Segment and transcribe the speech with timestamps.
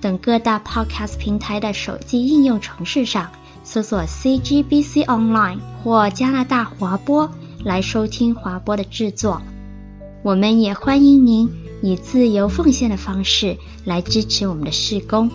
[0.00, 3.30] 等各大 Podcast 平台的手机应用程式上
[3.64, 7.30] 搜索 CGBC Online 或加拿大华播
[7.64, 9.42] 来收听华播的制作。
[10.22, 11.50] 我们也欢迎您
[11.82, 15.30] 以自由奉献的方式来支持我们的事工。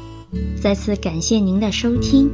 [0.61, 2.29] 再次感谢您的收听。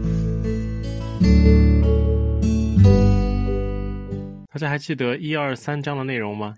[4.51, 6.55] 大家还记得一二三章的内容吗？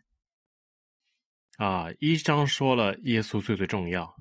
[1.58, 4.16] 啊，一章说了耶稣最最重要，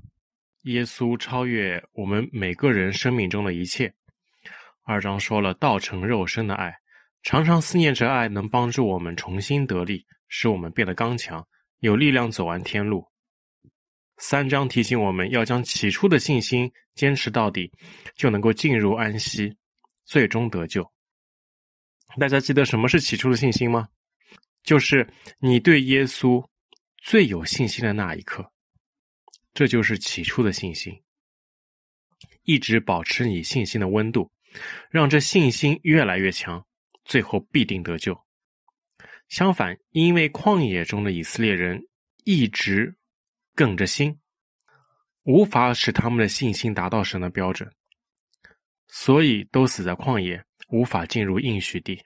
[0.62, 3.92] 耶稣超越我们每个人生命中的一切。
[4.84, 6.75] 二章说了道成肉身的爱，
[7.23, 11.47] 常常思念着爱能帮助我们重新得力，使我们变得刚强，
[11.81, 13.06] 有力量走完天路。
[14.17, 17.70] 三章提醒我们要将起初的信心坚持到底，
[18.17, 19.56] 就能够进入安息，
[20.05, 20.91] 最终得救。
[22.19, 23.89] 大家记得什么是起初的信心吗？
[24.62, 26.45] 就是你对耶稣。
[27.00, 28.53] 最有信心的那一刻，
[29.59, 31.03] 这就是起初的信心。
[32.45, 34.31] 一直保持你信心的温度，
[34.89, 36.65] 让这信心越来越强，
[37.05, 38.17] 最后必定得救。
[39.28, 41.89] 相反，因为旷野中的以色列人
[42.23, 42.97] 一直
[43.56, 44.17] 梗着心，
[45.25, 47.69] 无法使他们的信心达到神的标准，
[48.87, 52.00] 所以都死在旷野，无法进入应许地，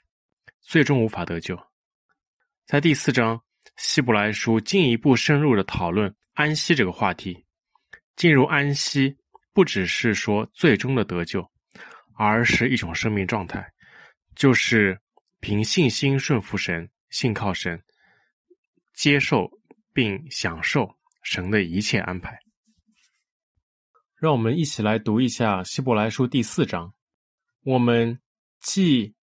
[0.62, 1.54] 最终无法得救。
[2.64, 3.38] 在第四章。
[3.76, 7.41] 希伯来书进一步深入的讨论安息这个话题。
[8.22, 9.16] 进入安息，
[9.52, 11.44] 不只是说最终的得救，
[12.14, 13.68] 而是一种生命状态，
[14.36, 14.96] 就是
[15.40, 17.82] 凭信心顺服神，信靠神，
[18.94, 19.50] 接受
[19.92, 20.88] 并享受
[21.24, 22.38] 神的一切安排。
[24.14, 26.94] 让我们一起来读一下希伯来书第四章。
[27.64, 28.20] 我们
[28.60, 29.16] 既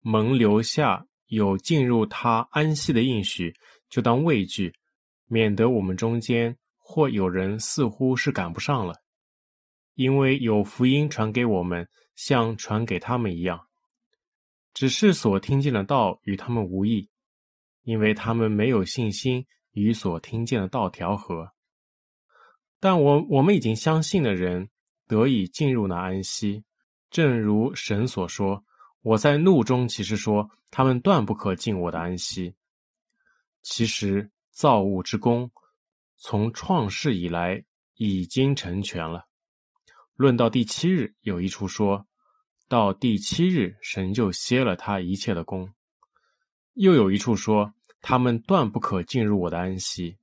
[0.00, 3.54] 蒙留下有进入他安息的应许。
[3.90, 4.72] 就当畏惧，
[5.26, 6.56] 免得我们中间
[6.92, 8.96] 或有人似乎是赶不上了，
[9.94, 13.68] 因为有福音传给我们，像传给他们一样，
[14.74, 17.08] 只是所听见的道与他们无异，
[17.84, 21.52] 因为他们没有信心与所听见的道调和。
[22.80, 24.68] 但我我们已经相信的人
[25.06, 26.64] 得以进入那安息，
[27.08, 28.64] 正如神所说
[29.02, 32.56] ：“我在怒中其实说，他们断不可进我的安息。”
[33.62, 35.52] 其实造物之功
[36.20, 37.64] 从创世以来
[37.96, 39.26] 已经成全了。
[40.14, 42.06] 论到第七日，有一处说
[42.68, 45.66] 到第七日，神就歇了他一切的工；
[46.74, 47.72] 又有一处说，
[48.02, 50.18] 他们断不可进入我的安息。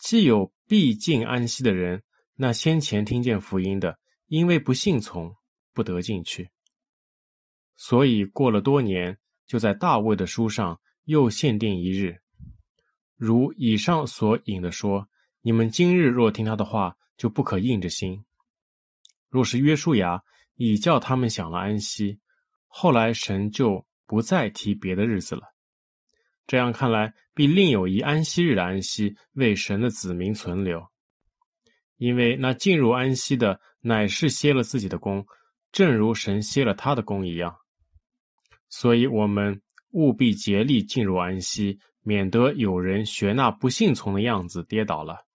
[0.00, 2.02] 既有必进安息的人，
[2.34, 5.36] 那先前听见福音的，因为不信从，
[5.72, 6.50] 不得进去。
[7.76, 10.80] 所以过了多年，就在大卫的书上。
[11.04, 12.20] 又限定一日，
[13.18, 15.08] 如以上所引的说：
[15.42, 18.24] 你们今日若听他的话，就不可硬着心。
[19.28, 20.22] 若是约书亚
[20.54, 22.20] 已叫他们享了安息，
[22.68, 25.42] 后来神就不再提别的日子了。
[26.46, 30.86] 这样看来，必另有一安息日的安息为神的子民存留，
[31.96, 35.26] 因为那进入安息的乃是歇了自己的工，
[35.72, 37.56] 正如神歇了他的工一样。
[38.68, 39.60] 所以，我们。
[39.92, 41.78] 务必竭力进入安息，
[42.08, 45.26] 免得有人学那不信从的样子跌倒了。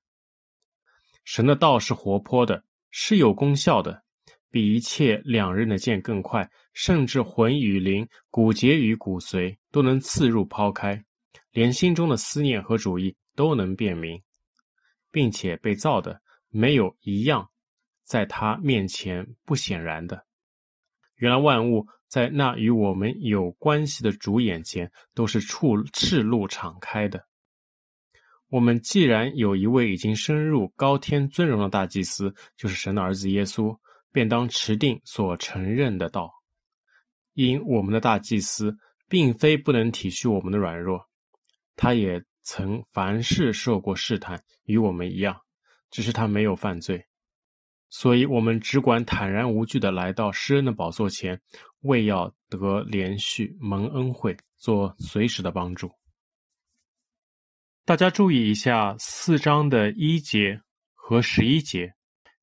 [1.24, 4.04] 神的道是活泼的，是有功效的，
[4.50, 11.06] 比一切两刃的剑更快，甚至魂与灵、骨节与骨髓都能刺入剖开，
[11.52, 14.20] 连心中的思念和主意都能辨明，
[15.12, 17.48] 并且被造的没有一样
[18.04, 20.26] 在他面前不显然的。
[21.18, 21.88] 原来万物。
[22.14, 25.58] 在那与我们有关系的主眼前，都是赤
[25.94, 27.26] 赤露敞开的。
[28.50, 33.76] 我们既然有一位已经升入高天尊荣的大祭司，就是神的儿子耶稣，
[34.12, 36.32] 便当持定所承认的道。
[37.34, 38.78] 因我们的大祭司
[39.10, 41.10] 并非不能体恤我们的软弱，
[41.76, 45.42] 他也曾凡事受过试探，与我们一样，
[45.90, 47.08] 只是他没有犯罪。
[47.96, 51.40] 所以，我们只管坦然无惧的来到施恩的宝座前，
[51.82, 55.92] 为要得连续、蒙恩惠，做随时的帮助。
[57.86, 60.60] 大家注意一下四章的一节
[60.96, 61.94] 和十一节，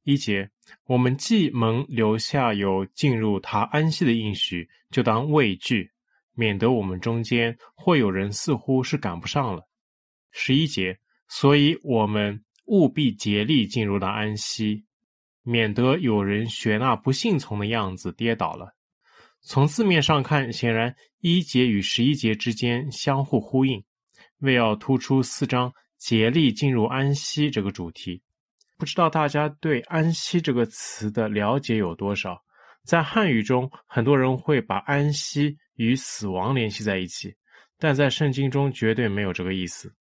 [0.05, 0.49] 一节，
[0.85, 5.91] 我们既蒙留下有进入他安息的应许，就当畏惧，
[6.35, 9.69] 免得我们中间或有人似乎是赶不上了。
[10.31, 10.96] 十一节，
[11.26, 14.85] 所以我们务必竭力进入到安息，
[15.43, 18.75] 免得有人学那不信从的样子跌倒了。
[19.43, 23.83] 从字面上看，显然一节与十一节之间相互呼应，
[24.41, 28.23] 为要突出四章竭力进入安息这个主题。
[28.77, 32.43] 不知道大家对“安息”这个词的了解有多少？
[32.85, 37.35] 在汉语中，很多人会把安息与死亡联系在一起，
[37.79, 39.95] 但在圣经中绝对没有这个意思。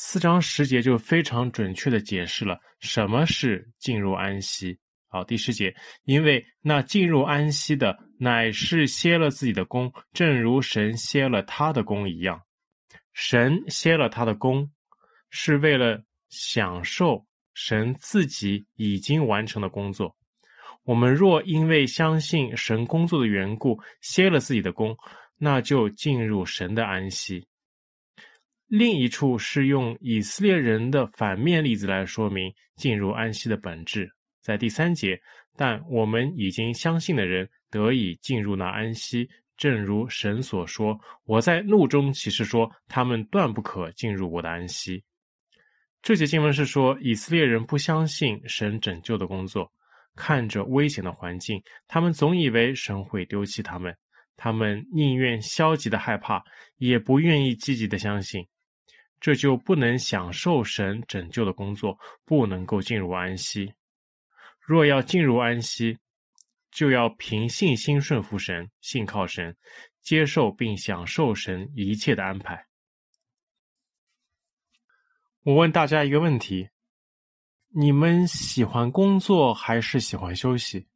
[0.00, 4.78] 四章十节就非常准确地解释了什么是进入安息。
[5.08, 5.74] 好，第十节，
[6.04, 12.40] 因为那进入安息的，乃是歇了自己的工，正如神歇了他的工一样。
[13.12, 14.70] 神歇了他的工，
[15.30, 17.26] 是为了享受。
[17.52, 20.14] 神自己已经完成的工作，
[20.84, 24.96] 我们若因为相信神工作的缘故歇了自己的工，
[25.38, 27.48] 那就进入神的安息。
[28.68, 34.10] 另一处是用以色列人的反面例子来说明进入安息的本质，
[34.42, 35.18] 在第三节，
[35.56, 39.26] 但我们已经相信的人得以进入那安息，
[39.56, 45.02] 正如神所说：“我在怒中起誓说，他们断不可进入我的安息。”
[46.02, 49.72] 这节经文是说，以色列人不相信神拯救的工作，
[50.14, 53.96] 看着危险的环境，他们总以为神会丢弃他们，
[54.36, 56.44] 他们宁愿消极的害怕，
[56.76, 58.46] 也不愿意积极的相信，
[59.20, 63.72] 这就不能享受神拯救的工作，不能够进入安息。
[64.60, 65.98] 若要进入安息，
[66.70, 69.56] 就要凭信心顺服神，信靠神，
[70.02, 72.66] 接受并享受神一切的安排。
[75.44, 76.68] 我问大家一个问题：
[77.70, 80.86] 你们喜欢工作还是喜欢休息？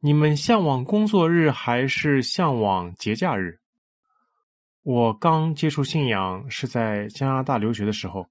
[0.00, 3.61] 你们向往工作日还是向往节假日？
[4.82, 8.28] 我刚接触信仰是在加拿大留学的时候，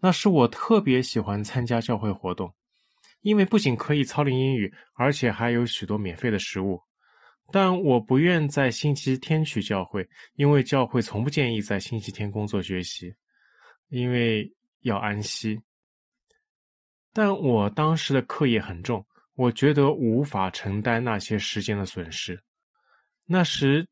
[0.00, 2.54] 那时我特别喜欢参加教会活动，
[3.22, 6.80] 因为不仅可以操练英语，而且还有许多免费的食物。
[7.52, 13.14] 但我不愿在星期天去教会，因为教会从不建议在星期天工作学习。
[13.88, 14.50] 因为
[14.80, 15.60] 要安息，
[17.12, 22.42] 但我当时的课业很重，我觉得无法承担那些时间的损失。
[23.26, 23.86] 那时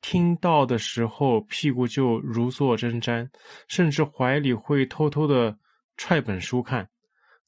[0.00, 3.28] 听到的时候，屁股就如坐针毡，
[3.68, 5.58] 甚至怀里会偷偷的
[5.96, 6.88] 揣本书看。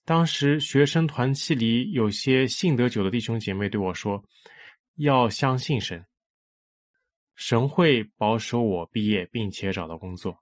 [0.05, 4.23] 当时学生团契里有些信得久的弟兄姐妹对我说
[4.97, 6.05] ：“要相信神，
[7.37, 10.37] 神会保守我毕业，并且找到工作。”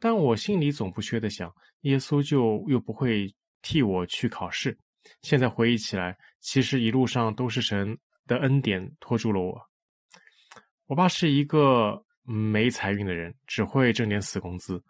[0.00, 4.76] 但我心里总不缺的想，耶稣就又不会替我去考试。
[5.20, 9.71] 现在回忆起来，其实一路上都是神的恩典拖住了我。
[10.92, 14.84] 我爸是一个没财运的人，只会挣点死工资。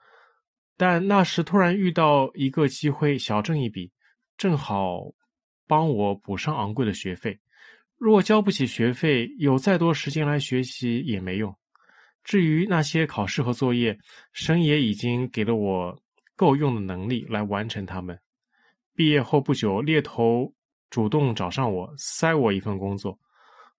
[0.76, 3.88] 但那时突然遇到一个机会，小挣一笔，
[4.36, 4.98] 正好
[5.68, 7.38] 帮我补上昂贵的学费。
[7.98, 11.56] 若交不起学费，有再多时间来学习也没用。
[12.24, 13.96] 至于那些考试和作业，
[14.32, 15.96] 神也已经给了我
[16.34, 18.18] 够用的能力来完成它们。
[18.96, 20.52] 毕业后不久，猎头
[20.90, 23.16] 主动找上我，塞我一份工作，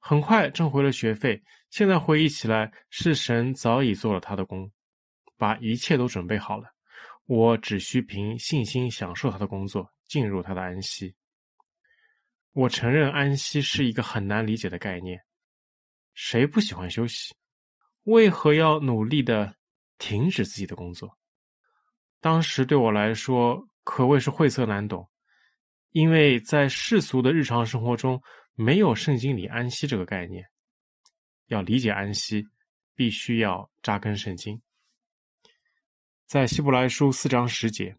[0.05, 1.41] 很快挣回了学费。
[1.69, 4.69] 现在回忆起来，是神早已做了他的工，
[5.37, 6.67] 把一切都准备好了。
[7.25, 11.15] 我只需凭信心享受他的工作，进入他的安息。
[12.51, 15.17] 我承认安息是一个很难理解的概念，
[16.13, 17.33] 谁不喜欢休息？
[18.03, 19.55] 为何要努力的
[19.97, 21.17] 停止自己的工作？
[22.19, 25.09] 当时对我来说可谓是晦涩难懂，
[25.91, 28.21] 因为在世俗的日常生活中
[28.55, 30.45] 没有圣经里安息这个概念。
[31.47, 32.47] 要理解安息，
[32.95, 34.61] 必须要扎根圣经。
[36.25, 37.95] 在希伯来书四章十节，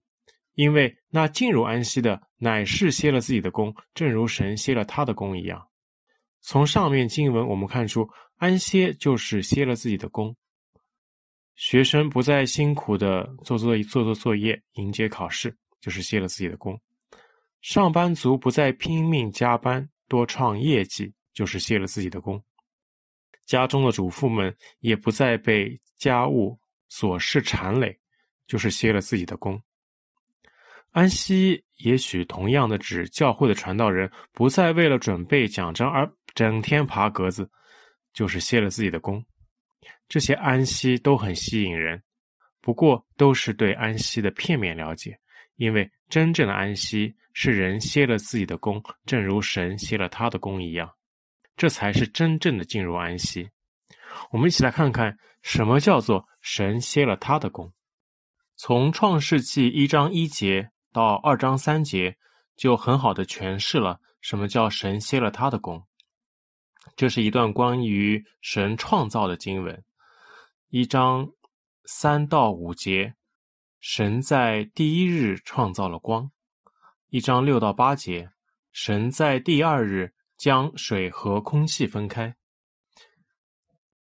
[0.54, 5.68] 因为那进入安息的，乃是歇了自己的工，正如神歇了他的工一样。
[6.40, 10.34] 从上面经文我们看出，安歇就是歇了自己的工。
[11.54, 16.80] 学生不再辛苦的做做做做作业，迎接考试，就是歇了自己的工。
[17.60, 22.42] 上班族不再拼命加班，多创业绩，就是歇了自己的工。
[23.44, 26.58] 家中的主妇们也不再被家务
[26.90, 27.98] 琐事缠累，
[28.46, 29.60] 就是歇了自己的工。
[30.92, 37.50] 安息也许同样的指教会的传道人不再为了准备讲章而整天爬格子，
[38.12, 39.24] 就是歇了自己的工。
[40.08, 42.02] 这些安息都很吸引人，
[42.60, 45.18] 不过都是对安息的片面了解，
[45.56, 50.90] 因为真正的安息是人歇了自己的工，正如神歇了他的工一样，
[51.56, 53.50] 这才是真正的进入安息。
[54.30, 57.72] 我们一起来看看什么叫做神歇了他的工。
[58.56, 62.16] 从创世纪一章一节到二章三节，
[62.56, 65.84] 就很好的诠释了什么叫神歇了他的工。
[66.94, 69.82] 这是一段关于神创造的经文。
[70.68, 71.28] 一章
[71.84, 73.14] 三到五节，
[73.86, 76.30] 神在第一日创造了光；
[77.10, 78.30] 一章六到八节，
[78.72, 82.32] 神在第二日将水和空气分开；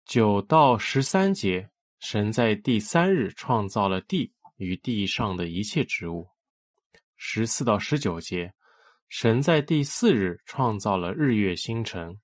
[0.05, 6.29] 九到十三节，神在第三日创造了地与地上的一切植物；
[7.17, 8.53] 十四到十九节，
[9.09, 12.21] 神在第四日创造了日月星辰。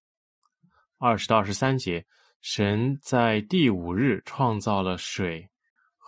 [0.99, 2.05] 二十到二十三节，
[2.43, 5.49] 神在第五日创造了水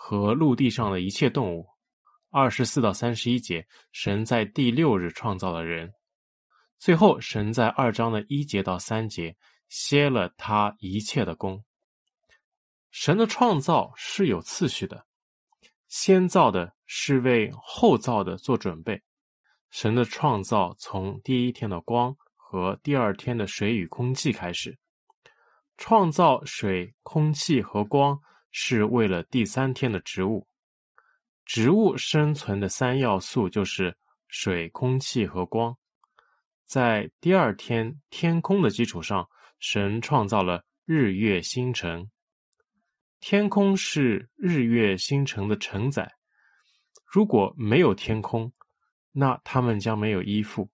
[0.03, 1.69] 和陆地上的一切动物。
[2.31, 5.93] 二十四到三十一节，神在第六日创造了人。
[6.79, 9.37] 最后，神在二章的一节到三节
[9.69, 11.63] 歇了他一切的工。
[12.91, 15.07] 神的创造是有次序的，
[15.89, 19.03] 先造的是为后造的做准备。
[19.69, 24.79] 神的创造从第一天的光和第二天的水与空气开始，
[25.77, 28.19] 创造水、空气和光
[28.51, 30.47] 是为了第三天的植物。
[31.45, 33.97] 植物生存的三要素就是
[34.29, 35.77] 水、空气和光。
[36.67, 39.29] 在第二天天空的基础上，
[39.59, 42.09] 神创造了日月星辰。
[43.19, 46.11] 天空是日月星辰的承载。
[47.05, 48.53] 如果没有天空，
[49.11, 50.71] 那他们将没有依附。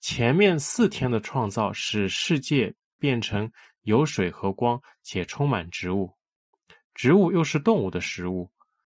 [0.00, 3.52] 前面四天的创造使世界变成
[3.82, 6.16] 有水和光，且充满植物。
[6.94, 8.50] 植物又是动物的食物。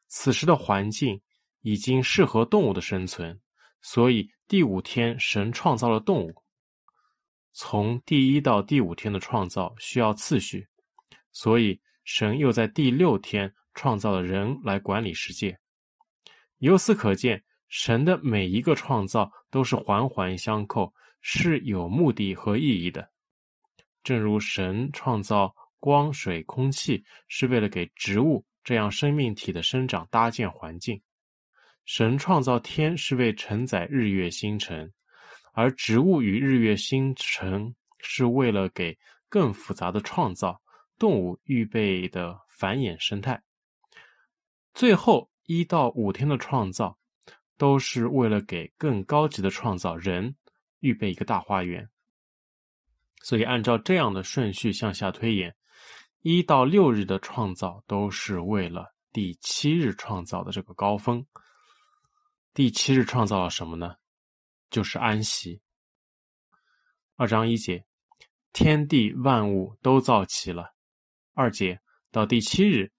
[0.08, 1.20] 此时的环境
[1.60, 3.40] 已经适合动物的生存，
[3.82, 6.34] 所以第五天神创造了动物。
[7.52, 10.68] 从第一到第五天的创造需要次序，
[11.32, 15.58] 所以神又在第六天创造了人来管理世界。
[16.58, 17.44] 由此可见。
[17.66, 23.10] 神的每一个创造都是环环相扣，是有目的和意义的。
[24.04, 25.52] 正如神创造
[25.84, 30.96] 光、水、空气，是为了给植物这样生命体的生长搭建环境；
[31.84, 34.90] 神创造天是为承载日月星辰，
[35.52, 38.98] 而植物与日月星辰是为了给
[39.28, 40.58] 更复杂的创造
[40.98, 43.42] 动物预备的繁衍生态。
[44.72, 46.98] 最后一到五天的创造。
[47.56, 50.34] 都是为了给更高级的创造人
[50.80, 51.88] 预备一个大花园，
[53.22, 55.54] 所以按照这样的顺序向下推演，
[56.26, 61.26] 一到六日的创造都是为了第七日创造的这个高峰。
[62.54, 63.96] 第七日创造了什么呢？
[64.70, 65.60] 就是安息。
[67.16, 67.84] 二章一节，
[68.54, 70.72] 天地万物都造齐了。
[71.34, 71.78] 二节，
[72.10, 72.90] 到第七日，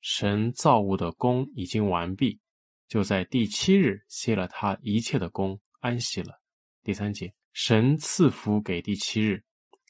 [0.00, 2.40] 神造物的工已经完毕。
[2.88, 6.40] 就在第七日歇了他一切的工，安息了。
[6.82, 9.44] 第三节，神赐福给第七日，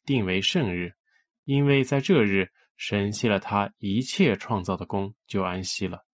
[0.05, 0.93] 定为圣日，
[1.45, 2.51] 因为在这日
[2.85, 6.05] 神歇了他一切创造的工，就安息了。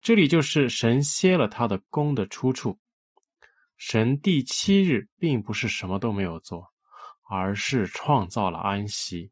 [0.00, 2.78] 这里就是神歇了他的工的出处。
[3.76, 6.66] 神第七日并不是什么都没有做，
[7.28, 9.30] 而是创造了安息。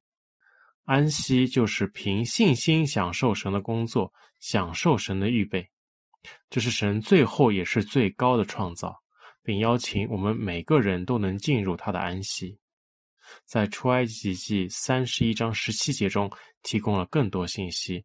[0.84, 5.66] 安息就是凭信心享受神的工作，享受神的预备。
[6.50, 8.94] 这是神最后也是最高的创造，
[9.42, 12.58] 并邀请我们每个人都能进入他的安息。
[13.44, 16.30] 在出埃及记三十一章十七节中
[16.62, 18.04] 提供了更多信息。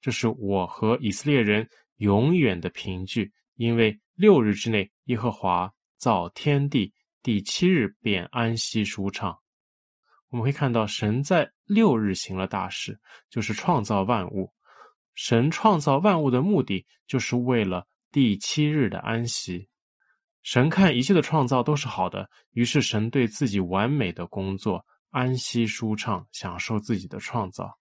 [0.00, 6.92] 这是我和以色列人永远的凭据，因为六日之内耶和华造天地，
[7.22, 9.36] 第七日便安息舒畅。
[10.28, 12.98] 我们会看到神在六日行了大事，
[13.30, 14.52] 就是创造万物。
[15.14, 19.68] 神创造万物的目的，就是为了第七日的安息。
[20.46, 27.76] 神看一切的创造都是好的，于是神对自己完美的工作安息舒畅，享受自己的创造。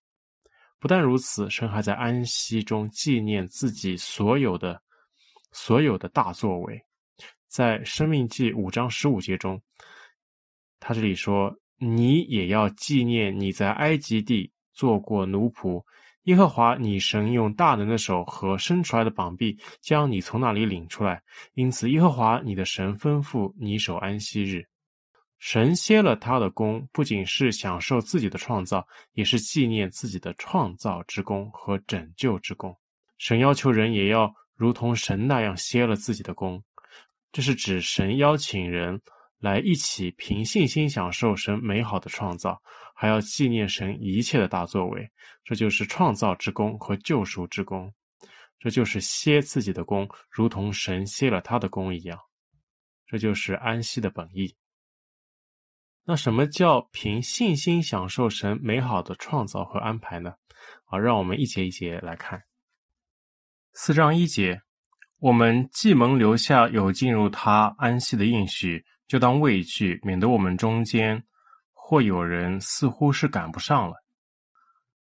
[0.79, 4.81] 不但如此，神还在安息中纪念自己所有的
[5.51, 6.83] 所有的大作为。
[7.47, 9.61] 在生命记五章十五节中，
[10.79, 15.83] 他这里说：“你也要纪念你在埃及地做过奴仆。”
[16.25, 21.21] 耶和华你神用大能的手和伸出来的膀臂将你从那里领出来，
[21.53, 24.65] 因此耶和华你的神吩咐你守安息日。
[25.37, 32.75] 神歇了他的工，不仅是享受自己的创造，也是纪念自己的创造之功和拯救之功。
[33.19, 36.63] 神要求人也要如同神那样歇了自己的工。
[37.31, 38.99] 这是指神邀请人
[39.39, 42.59] 来一起凭信心享受神美好的创造，
[42.95, 45.11] 还要纪念神一切的大作为。
[45.43, 47.93] 这就是创造之功和救赎之功。
[48.57, 52.17] 这就是歇自己的功，如同神歇了他的功一样。
[53.05, 54.55] 这就是安息的本意。
[56.05, 60.33] 那什么叫凭信心享受神美好的创造和安排呢？
[60.85, 62.41] 好，让我们一节一节来看。
[63.73, 64.61] 四章一节，
[65.19, 71.23] 我们既蒙留下有进入他安息的应许，就当畏惧，免得我们中间
[71.87, 74.03] 或有人似乎是赶不上了。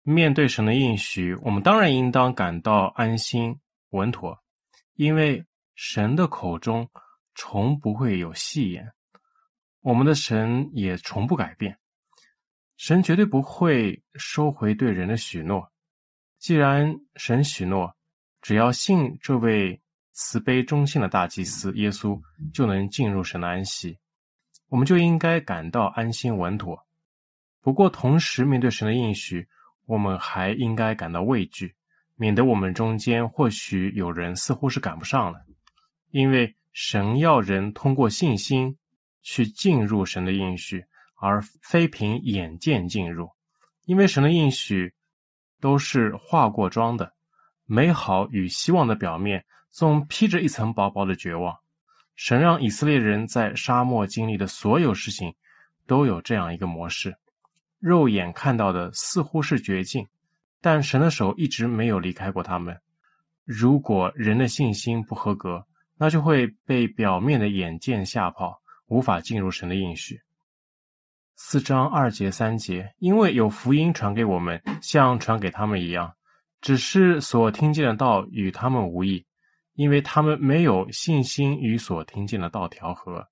[0.03, 3.59] 面对神的应许，我们当然应当感到安心
[3.89, 4.38] 稳妥，
[4.93, 6.88] 因为神的口中
[7.33, 8.88] 从不会有戏言，
[9.81, 11.75] 我们的神也从不改变，
[12.77, 15.71] 神绝对不会收回对人的许诺。
[16.38, 17.91] 既然神许诺，
[18.43, 22.21] 只要信这位慈悲忠信的大祭司耶稣，
[22.53, 23.97] 就能进入神的安息，
[24.69, 26.85] 我们就应该感到安心稳妥。
[27.61, 29.47] 不过，同时面对神的应许，
[29.85, 31.75] 我们还应该感到畏惧，
[32.15, 35.39] 免得我们中间或许有人似乎是赶不上了。
[36.11, 38.77] 因为神要人通过信心
[39.21, 40.85] 去进入神的应许，
[41.19, 43.29] 而非凭眼见进入。
[43.85, 44.93] 因为神的应许
[45.59, 47.13] 都是化过妆的，
[47.65, 51.57] 美好与希望的表面，总披着一层薄薄的绝望。
[52.21, 55.33] 神让以色列人在沙漠经历的所有事情，
[55.88, 57.15] 都有这样一个模式。
[57.79, 60.05] 肉眼看到的似乎是绝境，
[60.59, 62.77] 但神的手一直没有离开过他们。
[63.45, 65.65] 如果人的信心不合格，
[65.97, 70.19] 那就会被表面的眼见吓跑，无法进入神的应许。
[71.38, 76.13] 四章二节三节，因为有福音传给我们，像传给他们一样，
[76.59, 79.25] 只是所听见的道与他们无异，
[79.80, 83.26] 因为他们没有信心与所听见的道调和。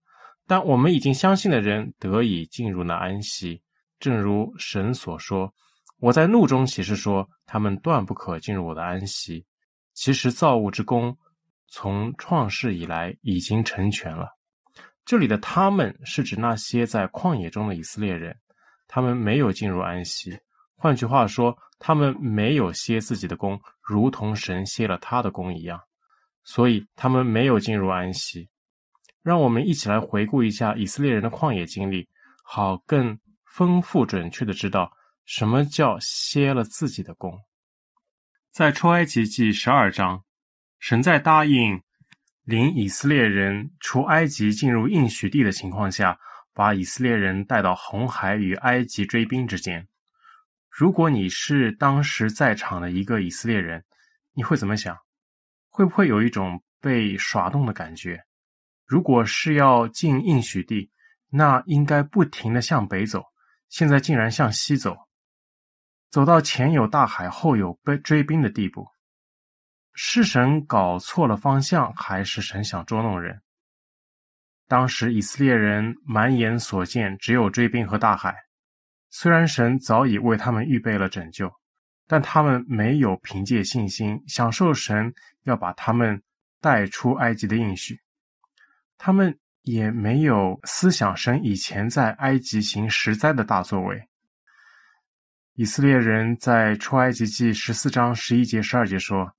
[0.47, 3.61] 但我们已经相信的人得以进入那安息。
[3.99, 5.53] 正如神所说
[5.99, 9.45] ：“我在怒中起誓说，他们断不可进入我的安息。”
[9.93, 11.17] 其实造物之工
[11.67, 14.29] 从创世以来已经成全了。
[15.03, 18.33] 这里的“他们”是指那些在旷野中的以色列人，
[18.87, 20.39] 他们没有进入安息。
[20.77, 25.81] 换句话说，他们没有歇自己的工，如同神歇了他的工一样，
[26.47, 28.49] 所以他们没有进入安息。
[29.21, 32.09] 让我们一起来回顾一下以色列人的旷野经历，
[32.43, 33.15] 好更。
[33.49, 34.91] 丰富准确的知道
[35.25, 37.35] 什么叫歇了自己的工。
[38.51, 40.23] 在出埃及记十二章，
[40.77, 41.81] 神在答应
[42.43, 46.19] 领以色列人出埃及进入应许地的情况下，
[46.53, 49.87] 把以色列人带到红海与埃及追兵之间。
[50.69, 53.83] 如果你是当时在场的一个以色列人，
[54.35, 54.95] 你会怎么想？
[55.77, 58.19] 会不会有一种被耍弄的感觉？
[58.87, 60.89] 如果是要进应许地，
[61.29, 63.23] 那应该不停地向北走。
[63.69, 64.97] 现在竟然向西走，
[66.09, 68.87] 走到前有大海，后有被追兵的地步，
[69.93, 73.43] 是神搞错了方向，还是神想捉弄人？
[74.67, 78.35] 当时以色列人满眼所见只有追兵和大海，
[79.11, 81.53] 虽然神早已为他们预备了拯救，
[82.07, 85.13] 但他们没有凭借信心享受神
[85.47, 86.21] 要把他们
[86.61, 87.99] 带出埃及的应许，
[88.99, 89.35] 他们。
[89.63, 94.01] 也没有思想神以前在埃及行实灾的大作为。
[95.55, 99.29] 以色列人在出埃及记十四章十一节、十二节说：“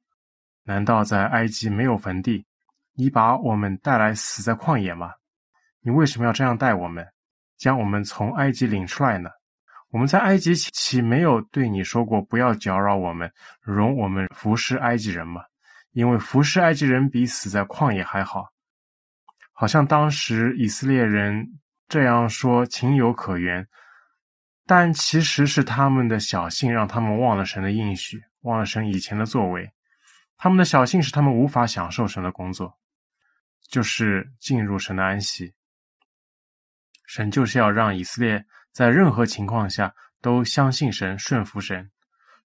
[0.64, 2.44] 难道在埃及没有坟地？
[2.92, 5.14] 你把我们带来死在旷野吗？
[5.80, 7.08] 你为什么要这样待我们，
[7.56, 9.30] 将我们从埃及领出来呢？
[9.88, 15.40] 我们在埃及岂没有对你说过，不要搅扰我们，容我们服侍埃及人吗？
[15.92, 18.48] 因为服侍埃及人比死在旷野还好。”
[19.52, 23.66] 好像当时以色列人这样说情有可原，
[24.66, 29.72] 但其实是他们的小信让他们忘了神的应许，忘了神以前的作为。
[30.36, 32.78] 他们的小信使他们无法享受神的工作，
[33.68, 35.52] 就是进入神的安息。
[37.04, 41.90] 神就是要让以色列在任何情况下都相信神、顺服神。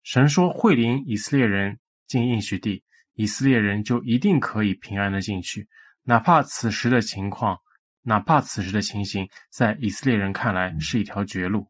[0.01, 2.83] 神说会领以色列人进应许地，
[3.15, 5.67] 以色列人就一定可以平安的进去。
[6.03, 7.57] 哪怕此时的情况，
[8.01, 11.69] 哪怕此时的情形，在以色列人看来是一条绝路。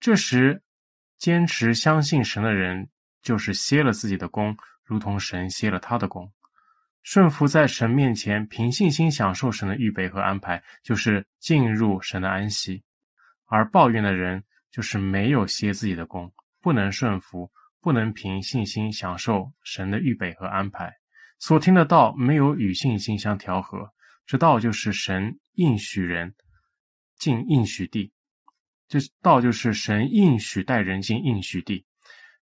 [0.00, 0.62] 这时，
[1.18, 2.88] 坚持相信神的人，
[3.22, 6.32] 就是歇了自己的工，如同神歇了他的工。
[7.02, 12.82] 顺服在神面前，凭信心享受神的预备和安排，就是进入神的安息。
[13.46, 17.50] 而抱怨的人，就是没有歇自己的工，不能顺服，
[17.84, 20.90] 不能凭信心享受神的预备和安排。
[21.38, 23.90] 所听的道没有与信心相调和，
[24.24, 26.34] 这道就是神应许人
[27.18, 28.10] 进应许地。
[28.88, 31.84] 这道就是神应许带人进应许地，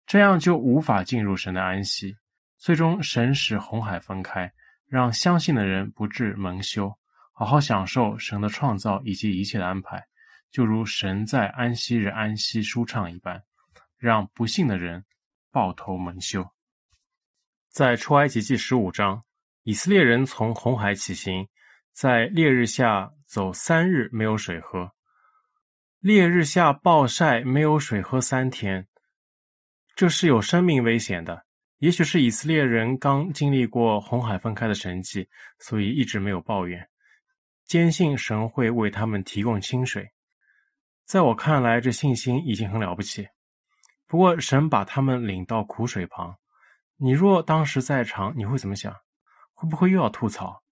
[0.07, 2.15] 这样就无法进入神的安息。
[2.57, 4.53] 最终，神使红海分开，
[4.87, 6.97] 让相信的人不致蒙羞，
[7.33, 10.05] 好好享受神的创造以及一切的安排，
[10.53, 13.43] 就如神在安息日安息舒畅一般，
[13.99, 15.05] 让不信的人
[15.53, 16.45] 抱头蒙羞。
[17.69, 19.23] 在出埃及记十五章，
[19.63, 21.47] 以色列人从红海起行，
[21.93, 24.91] 在烈日下走三日，没有水喝。
[26.01, 28.89] 烈日下暴晒，没有水喝三天，
[29.95, 31.45] 这是有生命危险的。
[31.79, 36.89] 也许是以色列人刚经历过红海分开的神迹，所以一直没有抱怨，
[37.67, 40.11] 坚信神会为他们提供清水。
[41.05, 43.27] 在我看来，这信心已经很了不起。
[44.13, 46.37] 不过，神把他们领到苦水旁，
[46.99, 48.95] 你若当时在场，你会怎么想？
[49.55, 50.63] 会不会又要吐槽？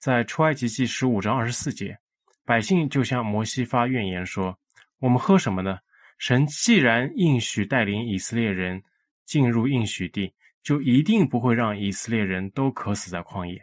[0.00, 1.96] 在出埃及记十五章二十四节。
[2.44, 4.58] 百姓就向摩西发怨言说
[4.98, 5.78] ：“我们喝什么呢？
[6.18, 8.82] 神既然应许带领以色列人
[9.24, 13.62] 进入应许地，就一定不会让以色列人都渴死在旷野。”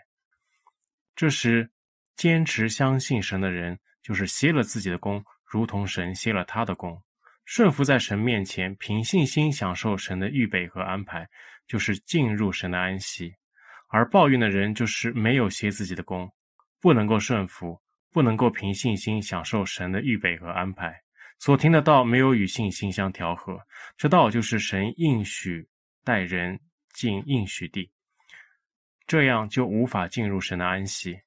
[1.13, 1.69] 这时，
[2.15, 6.95] 坚持相信神的人，就是歇了自己的工，如同神歇了他的工；
[7.45, 11.27] 顺服在神面前，凭信心享受神的预备和安排，
[11.67, 13.29] 就是进入神的安息；
[13.89, 16.31] 而抱怨的人，就是没有歇自己的工，
[16.79, 17.81] 不能够顺服。
[18.13, 20.93] 不能够凭信心享受神的预备和安排，
[21.39, 23.59] 所听的道没有与信心相调和，
[23.97, 25.67] 这道就是神应许
[26.03, 26.59] 带人
[26.93, 27.89] 进应许地，
[29.07, 31.19] 这样就无法进入神的安息。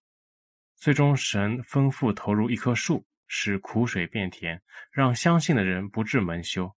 [0.77, 4.61] 最终，神吩咐投入一棵树，使苦水变甜，
[4.91, 6.75] 让相信的人不致蒙羞，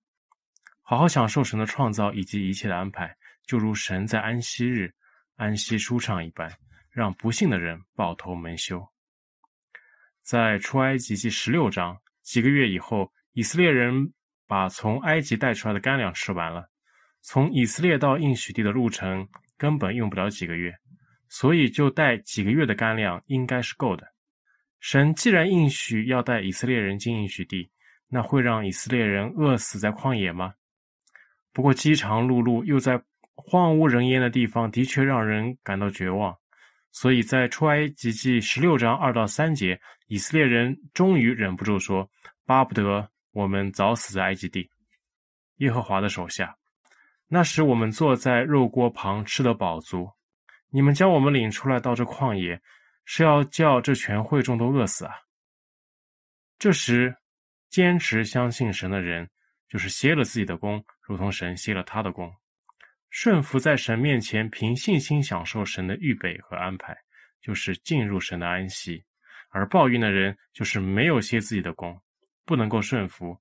[0.81, 4.93] 好好享受神的创造以及一切的安排，就如神在安息日
[5.35, 6.51] 安息舒畅一般，
[6.91, 8.87] 让不信的人抱头蒙羞。
[10.21, 14.13] 在出埃及记十六章，几个月以后，以色列人
[14.47, 16.69] 把从埃及带出来的干粮吃完了。
[17.21, 20.73] 从以色列到应许地的路程根本用不了几个月，
[21.27, 24.07] 所以就带几个月的干粮应该是够的。
[24.79, 27.69] 神既然应许要带以色列人进应许地，
[28.07, 30.53] 那会让以色列人饿死在旷野吗？
[31.51, 33.01] 不过饥肠辘辘又在
[33.35, 36.35] 荒无人烟的地方，的确让人感到绝望。
[36.91, 42.09] 所以在出埃及记十六章二到三节，以色列人终于忍不住说
[42.45, 44.69] ：“巴不得我们早死在埃及地，
[45.57, 46.55] 耶和华的手下。
[47.27, 50.09] 那时我们坐在肉锅旁吃得饱足。
[50.71, 52.59] 你们将我们领出来到这旷野，
[53.11, 55.11] 是要叫这全会众都饿死啊？”
[56.59, 57.15] 这时，
[57.67, 59.27] 坚持相信神的人，
[59.67, 62.31] 就是歇了自己的工，如同神歇了他的工。
[63.09, 66.95] 顺服在神面前，凭信心享受神的预备和安排，
[67.41, 69.03] 就是进入神的安息；
[69.49, 71.99] 而抱怨的人，就是没有歇自己的工，
[72.45, 73.35] 不能够顺服，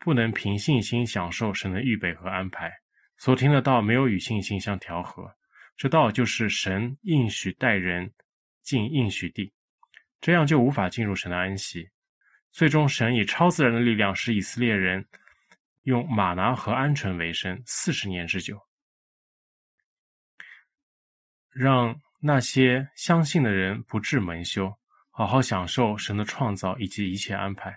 [0.00, 2.72] 不能凭信心享受神的预备和安排。
[3.16, 5.32] 所听的道没有与信心相调和，
[5.76, 8.12] 这道就是神应许待人
[8.68, 9.50] 进应许地，
[10.20, 11.88] 这样就无法进入神的安息。
[12.52, 15.08] 最终，神以超自然的力量使以色列人
[15.84, 18.60] 用马拿和鹌鹑为生，四十年之久。
[21.50, 24.70] 让那些相信的人不致蒙羞，
[25.10, 27.74] 好好享受神的创造以及一切安排，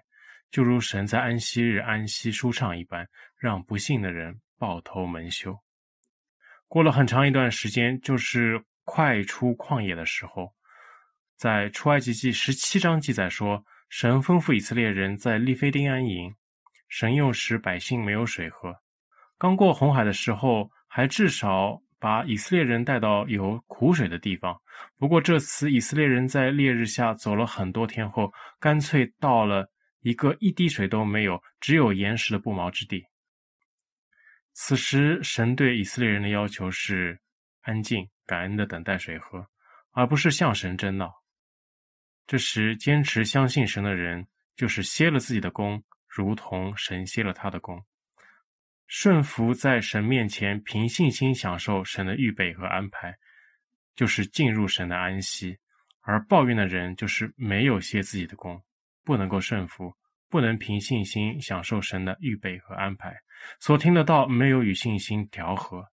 [0.49, 5.57] 就如神在安息日安息舒畅一般，让不信的人抱头蒙羞。
[6.67, 10.53] 过了很长一段时间，就是快出旷野的时候，
[11.41, 16.35] 在出埃及记十七章记载说，神吩咐以色列人在利非丁安营，
[16.87, 18.75] 神又使百姓没有水喝。
[19.39, 21.81] 刚过红海的时候，还至少。
[21.99, 24.59] 把以色列人带到有苦水的地方。
[24.97, 33.05] 不过这次以色列人在烈日下走了很多天后，干脆到了一个一滴水都没有、只有岩石的不毛之地。
[34.53, 37.21] 此时，神对以色列人的要求是
[37.61, 39.45] 安静、感恩的等待水喝，
[39.91, 41.20] 而不是向神争闹。
[42.31, 47.83] 这时，坚持相信神的人，就是歇了自己的工，如同神歇了他的工。
[48.87, 53.13] 顺服在神面前，凭信心享受神的预备和安排，
[53.97, 55.53] 就是进入神的安息；
[55.99, 58.63] 而抱怨的人，就是没有歇自己的工，
[59.03, 59.93] 不能够顺服，
[60.29, 63.13] 不能凭信心享受神的预备和安排。
[63.59, 65.85] 所听的道没有与信心调和，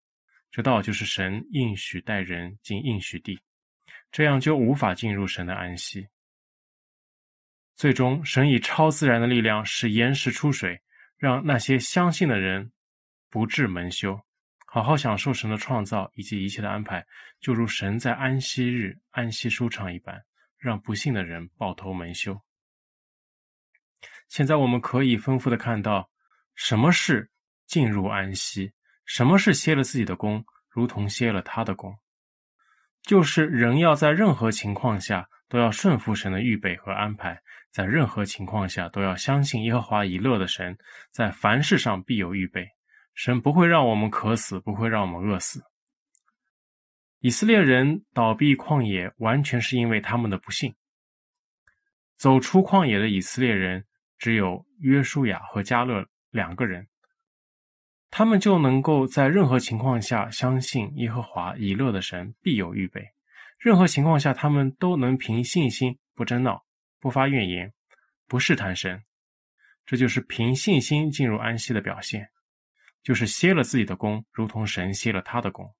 [0.52, 3.40] 这道就是神应许带人进应许地，
[4.12, 6.06] 这样就无法进入神的安息。
[7.78, 10.82] 最终，神以超自然的力量使岩石出水，
[11.16, 12.70] 让那些相信的人。
[13.30, 14.18] 不致蒙羞，
[14.66, 17.06] 好好享受神的创造以及一切的安排，
[17.40, 20.24] 就如神在安息日安息舒畅一般，
[20.56, 22.40] 让不信的人抱头蒙羞。
[24.28, 26.10] 现在我们可以丰富的看到，
[26.54, 27.30] 什么是
[27.66, 28.72] 进入安息，
[29.04, 31.94] 什么是歇了自己的工，如同歇了他的工，
[33.02, 37.38] 就是人要在任何情况下都要顺服神的预备和安排，
[37.78, 40.76] 在任何情况下都要相信耶和华以勒的神，
[41.12, 42.66] 在凡事上必有预备。
[43.14, 45.62] 神不会让我们渴死，不会让我们饿死。
[47.20, 50.74] 以色列人倒闭旷野，完全是因为他们的不信。
[52.16, 53.84] 走出旷野的以色列人
[54.18, 56.88] 只有约书亚和迦勒两个人，
[58.10, 63.04] 他们就能够在任何情况下相信耶和华以勒的神必有预备。
[63.56, 66.64] 任何情况下，他们都能凭信心不争闹、
[67.00, 67.72] 不发怨言、
[68.26, 69.02] 不试探神。
[69.86, 72.28] 这就是凭信心进入安息的表现。
[73.02, 75.74] 就是歇了自己的功，如同神歇了他的功。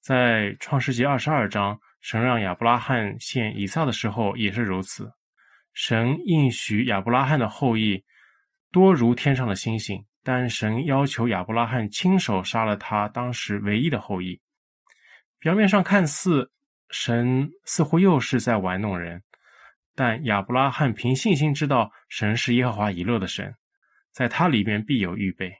[0.00, 5.10] 在创世纪二十二章，神让亚伯拉罕献以撒的时候也是如此。
[5.72, 8.04] 神应许亚伯拉罕的后裔
[8.72, 14.38] 多如天上的星星，但神要求亚伯拉罕亲手杀了他当时唯一的后裔。
[15.38, 16.50] 表面上看似
[16.90, 19.22] 神似乎又是在玩弄人，
[19.98, 23.52] 但亚伯拉罕凭信心知道神是耶和华以勒的神，
[24.12, 25.52] 在他里面必有预备。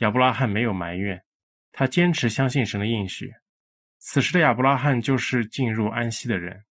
[0.00, 1.24] 亚伯拉罕没有埋怨，
[1.72, 3.32] 他坚持相信神的应许。
[3.96, 6.66] 此时的亚伯拉罕就是进入安息的人，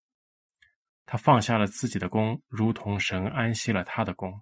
[1.08, 4.39] 他放下了自己的弓，如同神安息了他的弓。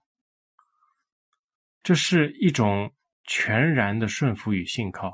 [1.81, 5.13] 这是一种全然的顺服与信靠，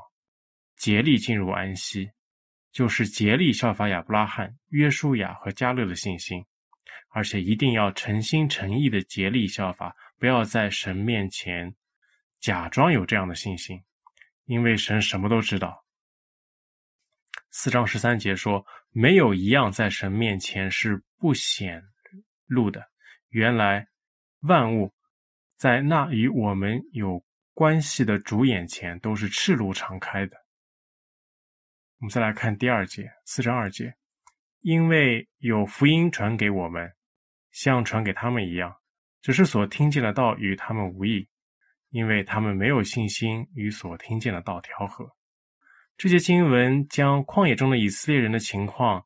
[0.76, 2.10] 竭力进入安息，
[2.72, 6.44] 就是竭力效法亚伯拉罕、约书亚和加勒的信心，
[7.10, 11.74] 而且一定要诚心诚意的竭力效法，不要在神面前。
[12.40, 13.84] 假装有这样的信心，
[14.46, 15.84] 因为神什么都知道。
[17.50, 21.82] 四章十三节说：“没有一样在神面前是不显
[22.46, 22.88] 露的。
[23.28, 23.86] 原来
[24.40, 24.94] 万物
[25.56, 30.36] 在那与我们有关系的主眼前都是赤露敞开的。”
[32.00, 33.94] 我们再来看第二节，四章二节
[34.62, 36.90] ：“因为有福音传给我们，
[37.62, 38.74] 像传给他们一样，
[39.20, 41.28] 只是所听见的道与他们无异。”
[41.92, 45.04] 因为他们没有信心与所听见的道调和。
[45.98, 49.04] 这些经文将旷野中的以色列人的情况、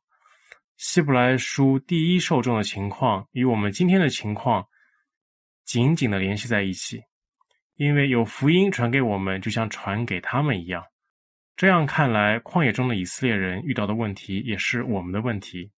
[0.77, 4.63] 希伯来书第一受众的情况与我们今天的情况
[5.65, 7.01] 紧紧的联系在一起。
[7.73, 10.85] 因为有福音传给我们，就像传给他们一样。
[11.57, 15.71] 这样看来，旷野中的以色列人遇到的问题也是我们的问题。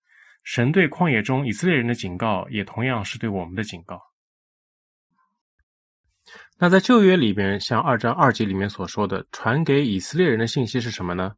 [0.47, 4.01] 神对旷野中以色列人的警告，也同样是对我们的警告。
[6.57, 11.35] 那在旧约里面，像二章二节里面所说的，传给以色列人的信息是什么呢？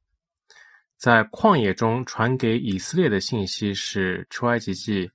[0.99, 5.11] 在旷野中传给以色列的信息是出埃及记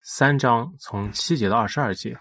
[0.00, 2.18] 三章从七节到二十二节。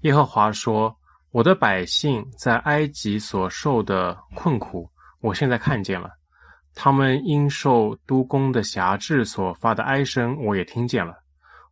[0.00, 0.98] 耶和华说
[1.32, 4.90] ：“我的百姓在埃及所受的困苦，
[5.20, 6.08] 我现在看见了；
[6.80, 11.12] 他们因受督工的辖制所发的哀声，我也听见了。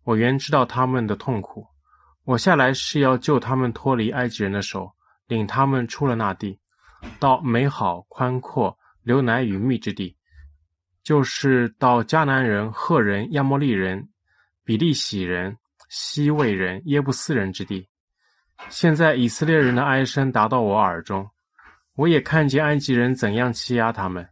[0.03, 1.65] 我原知道他们的痛苦。”
[2.27, 4.93] 我下来是要救他们脱离埃及人的手，
[5.29, 6.59] 领他们出了那地，
[7.21, 10.17] 到美好宽阔、流奶与蜜之地，
[11.05, 14.09] 就是到迦南人、赫人、亚摩利人、
[14.65, 15.57] 比利洗人、
[15.89, 17.89] 希未人、耶布斯人之地。
[18.69, 21.31] 现在以色列人的哀声达到我耳中，
[21.95, 24.29] 我也看见埃及人怎样欺压他们，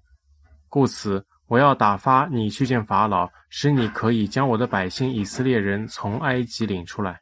[0.74, 7.20] 故此我要打发你去见法老，使你可以将我的百姓以色列人从埃及领出来。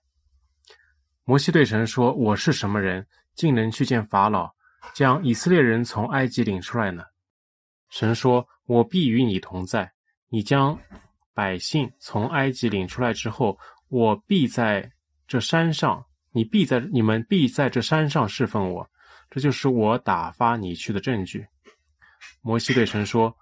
[1.24, 4.50] 摩西对神说：“我是什么人，竟能去见法老，
[4.94, 7.02] 将以色列人从埃及领出来呢？”
[7.92, 9.92] 神说：“我必与你同在。
[10.30, 10.78] 你将
[11.34, 14.90] 百姓从埃及领出来之后，我必在
[15.28, 18.90] 这山上，你必在你们必在这山上侍奉我。
[19.28, 21.46] 这就是我打发你去的证据。”
[22.40, 23.36] 摩西对神说：“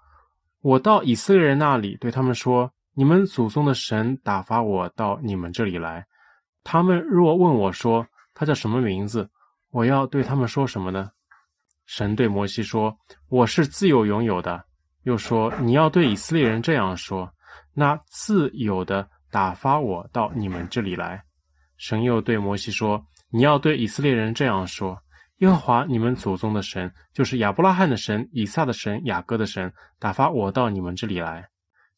[0.61, 6.05] 我到以色列人那里，对他们说：你们祖宗的神打发我到你们这里来。”
[6.63, 9.27] 他们若问我说，他叫什么名字，
[9.71, 11.09] 我要对他们说什么呢？
[11.87, 12.95] 神对摩西说
[13.27, 14.63] ：“我是自由拥有的。”
[15.03, 17.27] 又说：“你要对以色列人这样说：
[17.73, 21.23] 那自由的打发我到你们这里来。”
[21.77, 24.95] 神又对摩西说：“你要对以色列人这样说：
[25.41, 31.49] 耶和华你们祖宗的神，就是亚伯拉罕的神、以撒的神、雅各的神，打发我到你们这里来。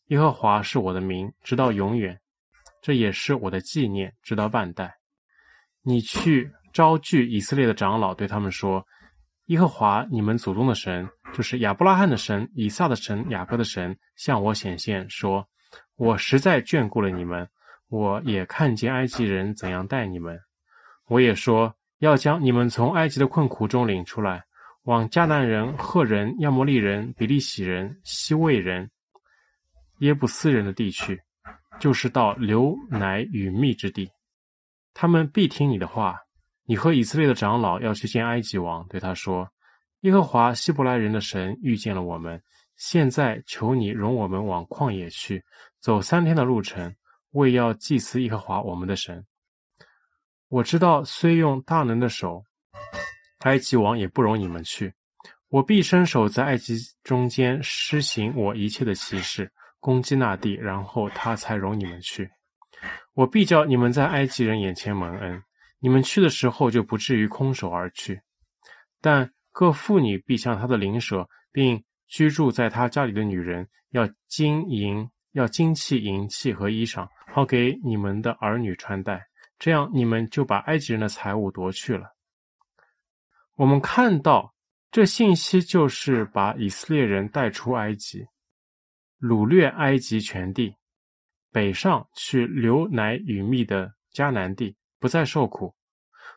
[0.08, 2.18] 耶和华是我的名，直到永远。”
[2.82, 4.96] 这也是我的纪念，直到万代。
[5.82, 8.86] 你去招聚以色列的长老，对他们说
[9.48, 15.46] ：“耶和华你们祖宗的神就是亚伯拉罕的神、以撒的神、雅各的神，向我显现，说
[15.96, 17.46] ：“我实在眷顾了你们，
[17.90, 20.40] 我也看见埃及人怎样待你们。
[21.08, 24.44] 我也说要将你们从埃及的困苦中领出来，
[24.84, 28.92] 往迦南人、赫人、亚摩利人、比利洗人、希未人、
[30.00, 31.18] 耶布斯人的地区，
[31.80, 34.12] 就是到流奶与蜜之地。
[34.94, 36.20] 他们必听你的话。
[36.66, 39.50] 你和以色列的长老要去见埃及王，对他说。”
[40.02, 42.42] 耶和华希伯来人的神遇见了我们，
[42.76, 45.42] 现在求你容我们往旷野去，
[45.80, 46.94] 走三天的路程，
[47.32, 49.26] 为要祭司耶和华我们的神。
[50.54, 52.44] 我知道虽用大能的手，
[53.40, 54.94] 埃及王也不容你们去。
[55.50, 62.30] 我必伸手在埃及中间施行我一切的奇事，攻击那地，然后他才容你们去。
[63.16, 65.42] 我必叫你们在埃及人眼前蒙恩，
[65.80, 68.22] 你们去的时候就不至于空手而去。
[69.02, 79.26] 但各妇女必向他的邻舍，并居住在他家里的女人，要金银，要金器、银器和衣裳，好给你们的儿女穿戴。
[79.64, 82.14] 这样，你们就把埃及人的财物夺去了。
[83.56, 84.54] 我们看到
[84.92, 88.28] 这信息，就是把以色列人带出埃及，
[89.22, 90.76] 掳掠埃及全地，
[91.50, 95.74] 北上去流奶与蜜的迦南地，不再受苦。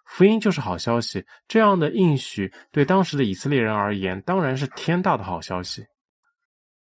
[0.04, 5.84] 福音就是好消息，这样的应许对当时的以色列人而言，当然是天大的好消息。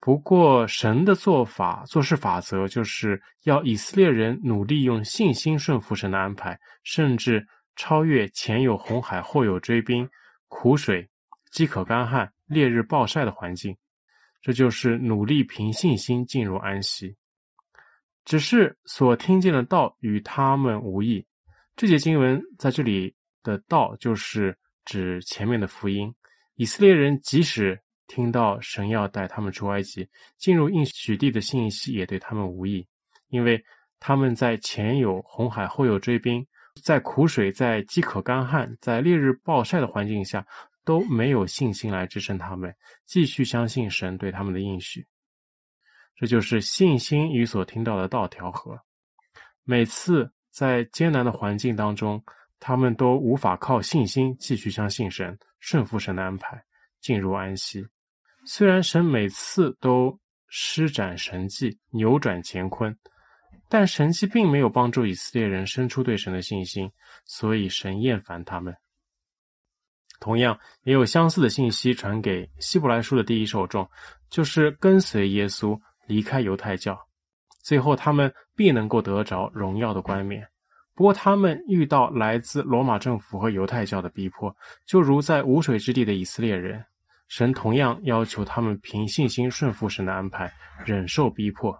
[0.06, 7.44] 不过，神的做法、做事法则，就是要以色列人努力用信心顺服神的安排，甚至
[7.76, 10.08] 超越前有红海、后有追兵、
[10.48, 11.10] 苦水、
[11.50, 13.76] 饥渴干旱、烈日暴晒的环境。
[14.44, 17.18] 这就是努力凭信心进入安息。
[18.26, 21.26] 只是所听见的道与他们无异。
[21.76, 26.14] 这节经文在这里的道，就是指前面的福音。
[26.58, 32.88] 以色列人即使听到神要带他们出埃及，进入应许地的信息，也对他们无益，
[33.30, 33.64] 因为
[34.00, 36.46] 他们在前有红海，后有追兵，
[36.84, 40.46] 在苦水、在饥渴干旱、在烈日暴晒的环境下，
[40.84, 45.06] 都没有信心来支撑他们，继续相信神对他们的应许。
[46.16, 48.80] 这就是信心与所听到的道调和。
[49.64, 50.32] 每次。
[50.56, 52.24] 在艰难的环境当中，
[52.62, 56.64] 他们都无法靠信心继续相信神、顺服神的安排，
[57.02, 57.86] 进入安息。
[58.46, 62.96] 虽然神每次都施展神迹，扭转乾坤，
[63.68, 66.90] 但神迹并没有帮助以色列人生出对神的信心，
[67.26, 68.76] 所以神厌烦他们。
[70.20, 73.88] 同样，也有相似的信息传给希伯来书的第一受众，
[74.30, 75.78] 就是跟随耶稣
[76.08, 76.98] 离开犹太教。
[77.64, 80.48] 最后，他们必能够得着荣耀的冠冕。
[80.94, 84.56] 不过，他们遇到来自罗马政府和犹太教的逼迫，
[84.86, 86.86] 就如在无水之地的以色列人。
[87.28, 90.54] 神同样要求他们凭信心顺服神的安排，
[90.86, 91.78] 忍受逼迫。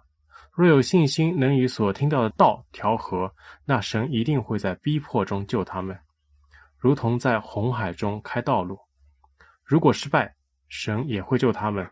[0.52, 3.32] 若有信心能与所听到的道调和，
[3.64, 5.98] 那神一定会在逼迫中救他们，
[6.78, 8.78] 如同在红海中开道路。
[9.64, 10.34] 如果失败，
[10.68, 11.88] 神也会救他们。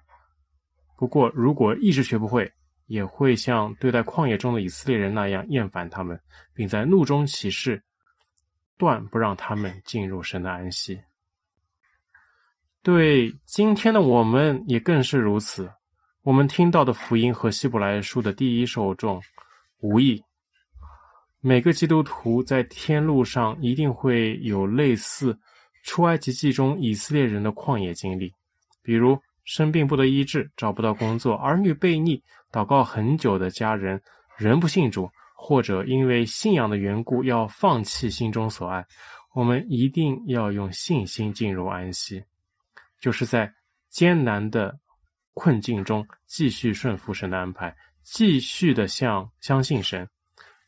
[0.97, 2.51] 不过，如果一直学不会，
[2.87, 6.19] 也会像对待旷野中的以色列人那样厌烦他们，
[6.55, 7.83] 并在怒中起誓，
[8.79, 11.01] 断不让他们进入神的安息。
[12.85, 15.73] 对今天的我们也更是如此。
[16.23, 19.19] 我们听到的福音和希伯来书的第一受众
[19.81, 20.23] 无异。
[21.41, 25.35] 每个基督徒在天路上一定会有类似
[25.83, 28.31] 出埃及记中以色列人的旷野经历，
[28.83, 32.23] 比如生病不得医治，找不到工作，儿女悖逆。
[32.53, 33.99] 祷告很久的家人
[34.37, 38.85] 仍不信主，或者因为信仰的缘故要放弃心中所爱，
[39.35, 42.23] 我们一定要用信心进入安息，
[43.05, 43.53] 就是在
[43.91, 44.81] 艰难的
[45.35, 50.09] 困境中继续顺服神的安排，继续的向相信神。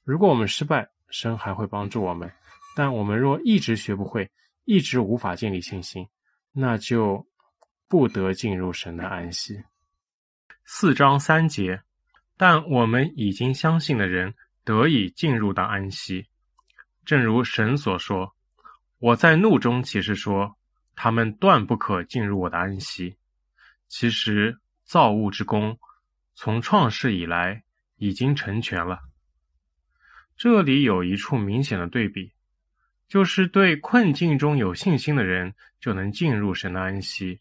[0.05, 2.29] 如果我们失败，神还会帮助我们；
[2.77, 4.31] 但我们若一直学不会，
[4.67, 6.07] 一直无法建立信心，
[6.53, 7.27] 那就
[7.89, 9.65] 不得进入神的安息。
[10.67, 11.81] 四章三节，
[12.37, 16.27] 但我们已经相信的人得以进入到安息，
[17.07, 18.37] 正如神所说
[19.01, 20.55] ：“我在怒中起誓说，
[20.97, 23.17] 他们断不可进入我的安息。”
[23.87, 25.79] 其实造物之功
[26.35, 27.63] 从创世以来
[27.99, 28.99] 已经成全了。
[30.37, 32.33] 这里有一处明显的对比，
[33.07, 37.39] 就是对困境中有信心的人就能进入神的安息，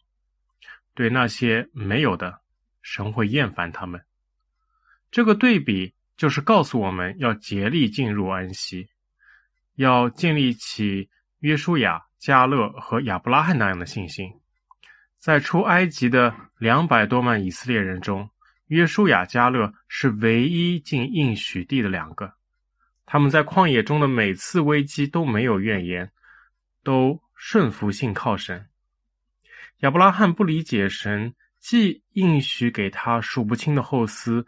[0.94, 2.40] 对那些没有的。
[2.88, 4.00] 神会厌烦他们，
[5.10, 8.88] 这个对比就是告诉我们要竭力进入安息，
[9.74, 14.28] 要建立起约书亚、加勒和亚伯拉罕那样的信心。
[15.16, 18.28] 在出埃及的两百多万以色列人中，
[18.66, 22.32] 约书亚、加勒是唯一进应许地的两个。
[23.04, 26.10] 他们在旷野中的每次危机都没有怨言，
[26.82, 28.66] 都顺服信靠神。
[29.82, 34.44] 亚伯拉罕不理解神，既应许给他数不清的后嗣，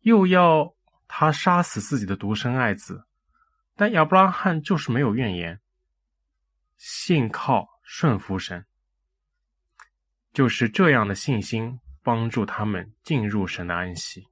[0.00, 0.74] 又要
[1.06, 3.04] 他杀死自己的独生爱子，
[3.76, 5.60] 但亚伯拉罕就是没有怨言，
[6.76, 8.64] 信靠顺服神，
[10.32, 14.26] 就是这样的信心帮助他们进入神的安息。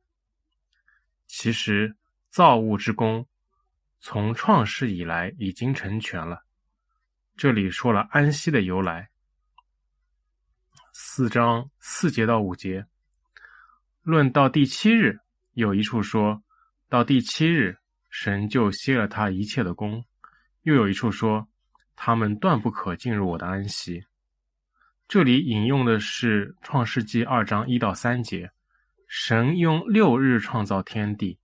[1.27, 1.97] 其实
[2.31, 3.27] 造物之工
[4.01, 6.45] 从创世以来已经成全了。
[7.37, 9.11] 这里说了安息的由来。
[10.93, 12.87] 四章四节到五节，
[14.03, 15.19] 论到第七日，
[15.55, 16.45] 有一处说
[16.89, 17.77] 到第七日，
[18.11, 20.03] 神就歇了他一切的工；
[20.63, 21.49] 又有一处说，
[21.97, 24.05] 他们断不可进入我的安息。
[25.07, 28.51] 这里引用的是创世记二章一到三节，
[29.07, 31.39] 神用六日创造天地，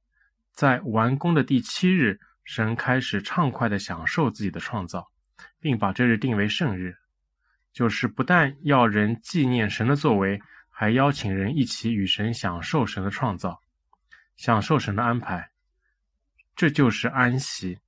[0.53, 5.07] 在完工的第七日，神开始畅快地享受自己的创造，
[5.61, 6.96] 并把这日定为圣日。
[7.72, 13.61] 就是不但要人纪念神的作为，还邀请人一起与神享受神的创造，
[14.36, 15.51] 享受神的安排，
[16.57, 17.78] 这就是安息。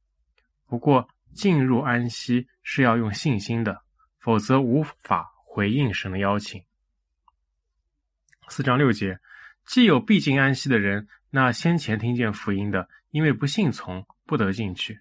[0.66, 3.82] 不过，进入安息是要用信心的，
[4.18, 6.62] 否则无法回应神的邀请。
[8.48, 9.18] 四章六节，
[9.66, 15.00] 既有必进安息的人，那先前听见福音的，因为不信从，不得进去。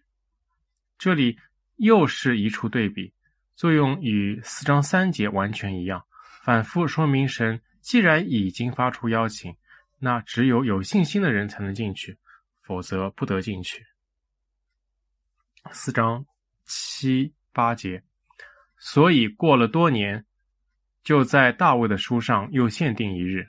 [0.98, 1.38] 这里
[1.78, 3.14] 又是一处对比。
[3.56, 6.04] 作用与四章三节完全一样，
[6.44, 9.56] 反复说明神既然已经发出邀请，
[10.00, 12.18] 那只有有信心的人才能进去，
[12.62, 13.86] 否则不得进去。
[15.72, 16.26] 四章
[16.66, 18.04] 七八节，
[18.78, 20.26] 所以过了多年，
[21.04, 23.48] 就在大卫的书上又限定一日，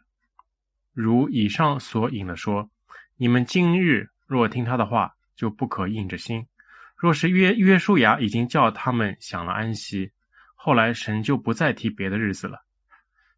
[0.92, 2.70] 如以上所引的说：
[3.16, 6.46] 你们今日若听他的话，就不可硬着心。
[6.96, 10.11] 若是约约书亚已经叫他们享了安息，
[10.55, 12.64] 后来神就不再提别的日子了。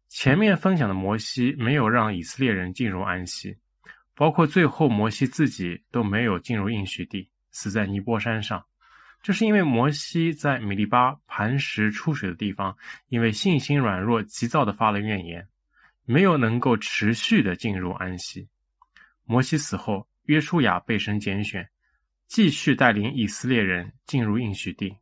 [0.07, 3.57] 前面分享的摩西没有让以色列人进入安息，
[4.13, 8.63] 包括最后摩西自己都没有进入应许地，死在尼波山上。
[9.25, 15.47] 这是因为摩西在米利巴磐石出水的地方，因为信心软弱，急躁的发了怨言，
[16.05, 18.47] 没有能够持续的进入安息。
[19.23, 21.67] 摩西死后，约书亚被神拣选。
[22.27, 24.95] 继续带领以色列人进入应许地。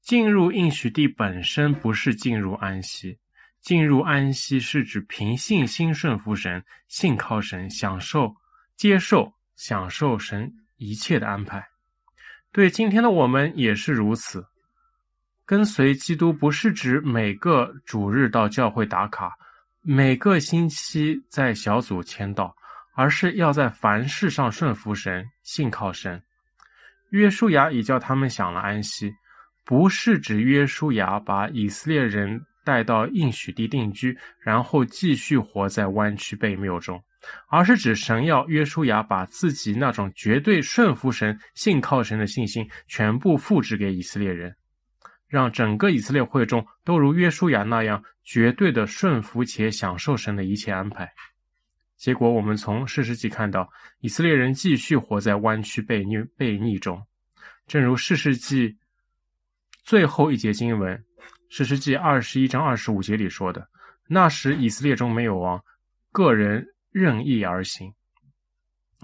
[0.00, 3.16] 进入应许地本身不是进入安息，
[3.60, 8.34] 进入安息是指凭信心顺服神，信靠神，享受、
[8.74, 11.64] 接受、享受神一切的安排。
[12.52, 14.44] 对今天的我们也是如此。
[15.44, 19.36] 跟随基督不是指每个主日到教会打卡，
[19.82, 22.54] 每个星期在小组签到。
[22.94, 26.20] 而是要在凡事上顺服神，信靠神。
[27.10, 29.14] 约书亚已叫他们享了安息，
[29.64, 37.00] 不是指约书亚把以色列人带到应许地定居，然后继续活在弯曲悖谬中，
[37.48, 44.54] 而是指神要约书亚把自己那种绝对顺服神、信靠神的信心全部复制给以色列人，
[45.26, 51.12] 让整个以色列会众都如约书亚那样绝对的顺服且享受神的一切安排。
[51.96, 57.02] 结果，我们从士师记看到，以色列人继续活在弯曲悖逆悖逆中，
[57.66, 58.78] 正如士师记
[59.82, 61.04] 最后一节经文，
[61.48, 63.68] 士师记二十一章二十五节里说的
[64.06, 65.60] ：“那时以色列中没有王，
[66.12, 67.94] 个人任意而行。”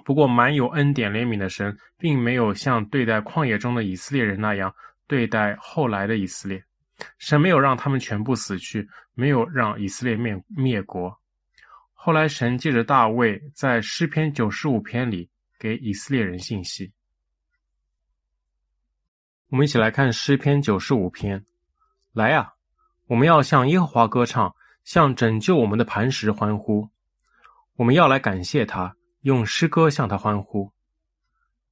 [0.04, 4.74] 不过，满有恩典怜悯的神，并没有像对待旷野中的以色列人那样
[5.06, 6.64] 对待后来的以色列，
[7.18, 11.16] 神没有让他们全部死去，没有让以色列灭灭国。
[11.92, 16.92] 后来，神借着大卫在诗篇九十五篇里给以色列人信息。
[19.48, 21.46] 我们一起来看诗篇九十五篇。
[22.12, 22.52] 来啊，
[23.06, 26.90] 我们要向耶和华歌唱，向拯救我们的磐石欢呼。
[27.76, 30.70] 我们要来感谢他，用诗歌向他欢呼。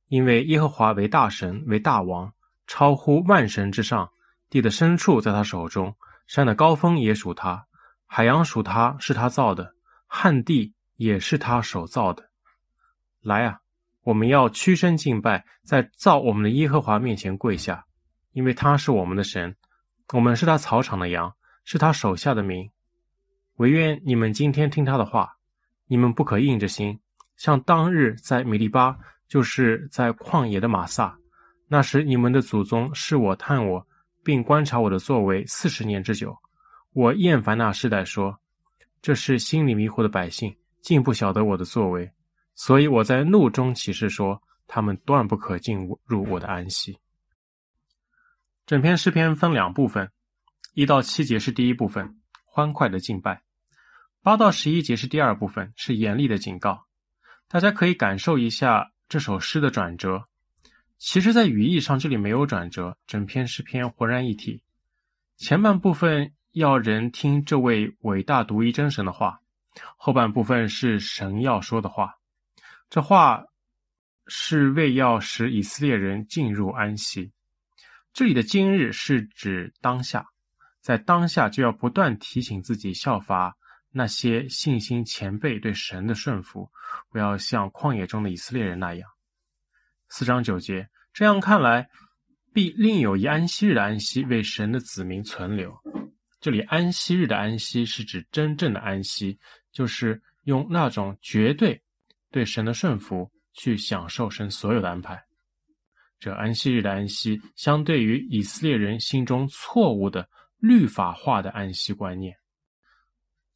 [0.08, 2.32] 因为耶和华为大神，为大王，
[2.66, 4.10] 超乎万神之上。
[4.50, 5.96] 地的深处在他手中，
[6.26, 7.66] 山的高峰也属他，
[8.04, 9.74] 海洋属他，是他造的。
[10.06, 12.28] 旱地也是他手造的。
[13.22, 13.60] 来啊，
[14.02, 17.86] 我们要屈身敬拜，在造我们的耶和华面前跪下，
[18.32, 19.56] 因为他是我们的神，
[20.12, 21.32] 我们是他草场的羊，
[21.64, 22.68] 是他手下的民。
[23.56, 25.36] 惟愿你们今天听他的话，
[25.86, 26.98] 你们不可硬着心，
[27.36, 28.96] 像当日在米利巴，
[29.28, 31.18] 就是在旷野的玛撒。
[31.68, 33.86] 那时你们的祖宗是我探我，
[34.22, 36.36] 并观察我的作为四十年之久。
[36.92, 38.38] 我厌烦那世代说，
[39.00, 42.12] 这是心里迷糊的百姓，竟不晓得我的作为，
[42.54, 46.98] 所以我在怒中起誓说，他们断不可进入我的安息。
[48.66, 50.10] 整篇诗篇分两部分，
[50.74, 53.34] 一到七节是第一部分，欢快的敬拜；
[54.22, 56.86] 八到十一节是第二部分，是严厉的警告。
[57.48, 60.28] 大家可以感受一下这首诗的转折。
[60.96, 64.62] 其实，在语义上，这里没有转折，整篇诗篇浑然一体。
[65.38, 69.40] 前半部分要人听这位伟大独一真神的话，
[69.96, 72.14] 后半部分是神要说的话。
[72.88, 73.46] 这话
[74.28, 77.32] 是为要使以色列人进入安息。
[78.12, 80.26] 这里的今日是指当下，
[80.80, 83.56] 在当下就要不断提醒自己效法
[83.92, 86.70] 那些信心前辈对神的顺服，
[87.10, 89.08] 不要像旷野中的以色列人那样。
[90.08, 91.88] 四章九节，这样看来，
[92.52, 95.74] 必另有一安息日的安息为神的子民存留。
[96.40, 99.38] 这里安息日的安息是指真正的安息，
[99.70, 101.80] 就是用那种绝对
[102.30, 105.22] 对神的顺服去享受神所有的安排。
[106.18, 110.28] 这安息日的安息，相对于以色列人心中错误的
[110.58, 112.36] 律法化的安息观念，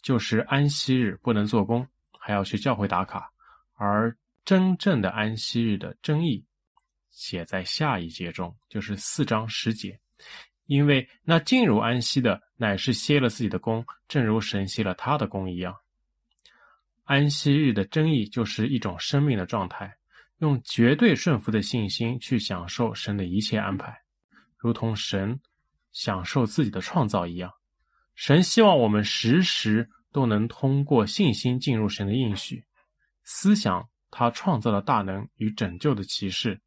[0.06, 1.84] 就是安息日不能做工，
[2.20, 3.28] 还要去教会打卡，
[3.74, 6.46] 而真正的安息日的真意，
[7.10, 9.98] 写在下一节中，就是四章十节。
[10.66, 15.74] 因为那进入安息的，乃是歇了自己的工，正如神歇了他的工一样。
[17.02, 19.92] 安息日的真意，就是一种生命的状态，
[20.38, 23.92] 用绝对顺服的信心去享受神的一切安排，
[24.56, 25.40] 如同神
[25.90, 27.52] 享受自己的创造一样。
[28.16, 32.64] 神希望我们时时都能通过信心进入神的应许，
[33.22, 33.88] 思想。
[34.08, 36.58] 他创造了大能与拯救的奇事，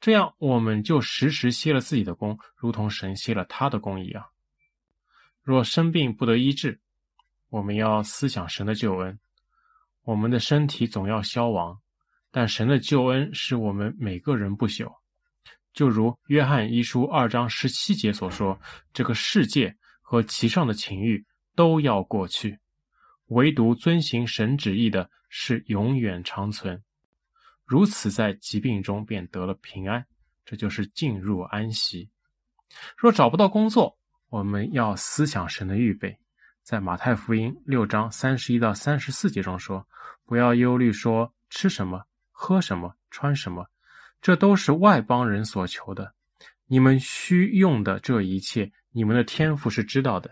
[0.00, 4.24] 这样我们就时时歇了自己的工，如同神歇了他的工一样。
[5.42, 6.80] 若生病不得医治，
[7.50, 9.20] 我们要思想神的救恩。
[10.02, 11.78] 我们的身体总要消亡，
[12.32, 14.92] 但神的救恩使我们每个人不朽。
[15.72, 18.58] 就如约翰一书二章十七节所说
[18.92, 19.76] ：“这个世界
[20.10, 22.58] 和其上的情欲都要过去，
[23.26, 26.82] 唯独遵行神旨意的。”是永远长存，
[27.66, 30.06] 如此在疾病中便得了平安，
[30.42, 32.08] 这就是进入安息。
[32.96, 33.98] 若找不到工作，
[34.30, 36.18] 我们要思想神的预备，
[36.62, 39.86] 在马太福音六章三十一到三十四节中说
[40.24, 43.66] ：“不要忧虑，说吃什么、喝什么、穿什么，
[44.22, 46.14] 这都是外邦人所求的。
[46.68, 50.28] 你们需用的这一切，你们的天父是知道的。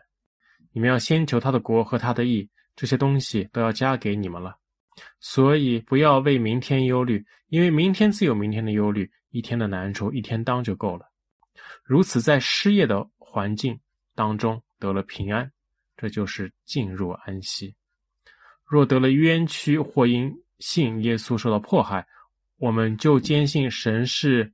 [0.72, 4.56] 你们要先求他的国和他的义，这些东西都要加给你们了。”
[5.20, 11.06] 所以不要为明天忧虑，因为明天自有明天的忧虑，一天的难处一天当就够了。
[11.84, 13.78] 如此在失业的环境
[14.16, 15.48] 当中得了平安，
[15.96, 17.72] 这就是进入安息。
[18.64, 22.04] 若得了冤屈或因信耶稣受到迫害，
[22.56, 24.52] 我们就坚信神是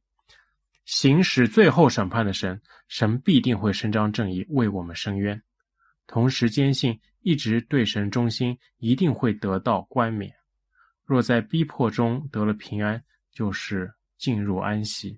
[0.85, 5.43] 行使最后审判的神，神必定会伸张正义为我们伸冤。
[6.07, 7.01] 同时坚信。
[7.25, 10.35] 一直对神忠心，一定会得到冠冕。
[11.05, 15.17] 若在逼迫中得了平安，就是进入安息；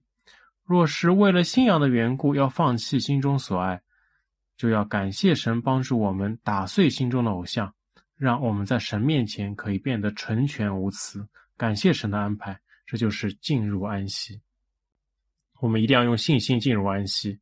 [0.65, 3.81] 若是为了信仰的缘故要放弃心中所爱，
[4.59, 7.75] 就要感谢神帮助我们打碎心中的偶像，
[8.19, 11.27] 让我们在神面前可以变得纯全无疵。
[11.57, 14.39] 感谢神的安排，这就是进入安息。
[15.65, 17.41] 我们一定要用信心进入安息，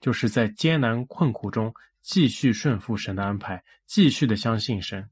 [0.00, 1.74] 就是在艰难困苦中。
[2.00, 5.10] 继续顺服神的安排，继续的相信神。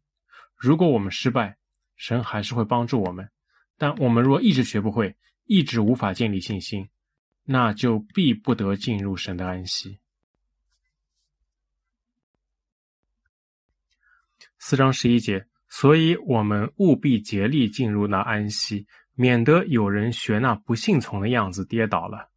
[0.55, 1.57] 如果我们失败，
[1.97, 3.29] 神还是会帮助我们。
[3.77, 6.89] 但我们若一直学不会，一直无法建立信心，
[7.43, 9.99] 那就必不得进入神的安息。
[14.59, 18.87] 四章十一节，所以我们务必竭力进入那安息，
[19.21, 22.31] 免得有人学那不信从的样子跌倒了。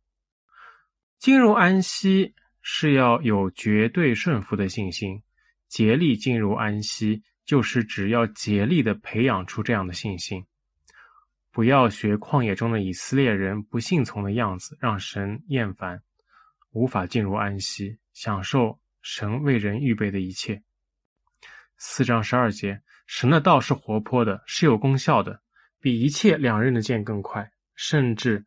[1.17, 2.35] 进入安息。
[2.65, 5.21] 是要有绝对顺服的信心，
[5.67, 10.45] 竭力进入安息，就是只要竭力的培养出这样的信心。
[11.51, 16.01] 不要学旷野中的以色列人不信从的样子，让神厌烦，
[16.71, 20.63] 无法进入安息，享受神为人预备的一切。
[21.75, 25.42] 四章十二节，神的道是活泼的，是有功效的，
[25.83, 28.43] 比一切两刃的剑更快，甚至。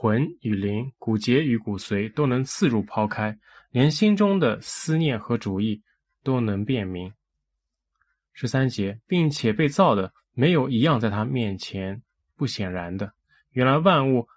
[0.00, 3.36] 魂与灵、骨节与骨髓都能刺入抛开，
[3.72, 5.82] 连心中的思念和主意
[6.22, 7.12] 都能辨明。
[8.32, 12.00] 十三节，并且被造的没有一样在他面前
[12.36, 13.12] 不显然的。
[13.50, 14.28] 原来万物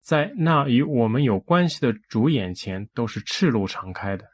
[0.00, 4.24] 在那与我们有关系的主眼前都是赤露敞开的。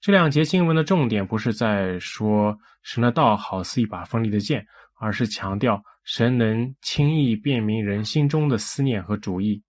[0.00, 4.66] 这两节经文的重点不是在说神的道好似一把锋利的剑，
[4.98, 9.62] 而是强调神能轻易辨明人心中的思念和主意。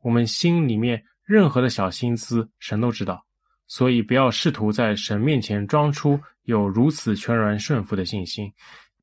[0.00, 3.24] 我们心里面任何的小心思，神都知道，
[3.66, 8.52] 所以不要试图在神面前装出有如此全然顺服的信心，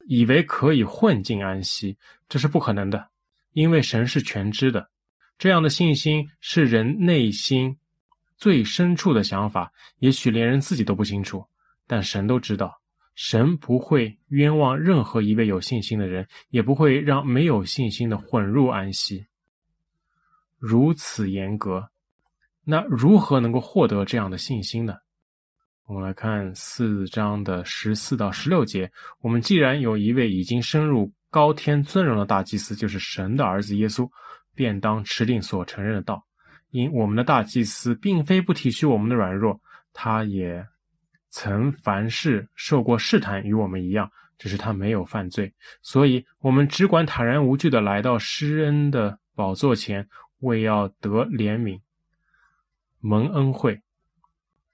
[0.07, 1.97] 以为可以混进安息，
[2.29, 3.09] 这是不可能的，
[3.53, 4.89] 因为神是全知的。
[5.37, 7.77] 这样的信心是人内心
[8.37, 11.45] 最深处的想法，也许连人自己都不清楚，
[11.87, 12.80] 但神都知道。
[13.15, 19.25] 神不会冤枉任何一位有信心的人，也不会让没有信心的混入安息。
[20.57, 21.89] 如此严格，
[22.63, 24.95] 那如何能够获得这样的信心呢？
[25.87, 28.91] 我们来看四章的十四到十六节。
[29.19, 34.09] 我们既然有一位已经升入高天尊荣的大祭司，就是神的儿子耶稣，
[34.55, 36.25] 便当持定所承认的道。
[36.69, 39.59] 因我们的大祭司并非不体恤我们的软弱，
[39.91, 40.65] 他也
[41.31, 45.53] 曾凡事受过试探，与我们一样，只是他没有犯罪。
[45.81, 50.07] 所以，我们只管坦然无惧地来到施恩的宝座前，
[50.39, 51.79] 为要得怜悯、
[52.99, 53.81] 蒙恩惠，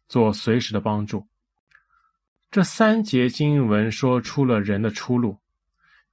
[0.08, 1.28] 做随时的帮助。
[2.50, 5.38] 这三节经文说出了人的出路。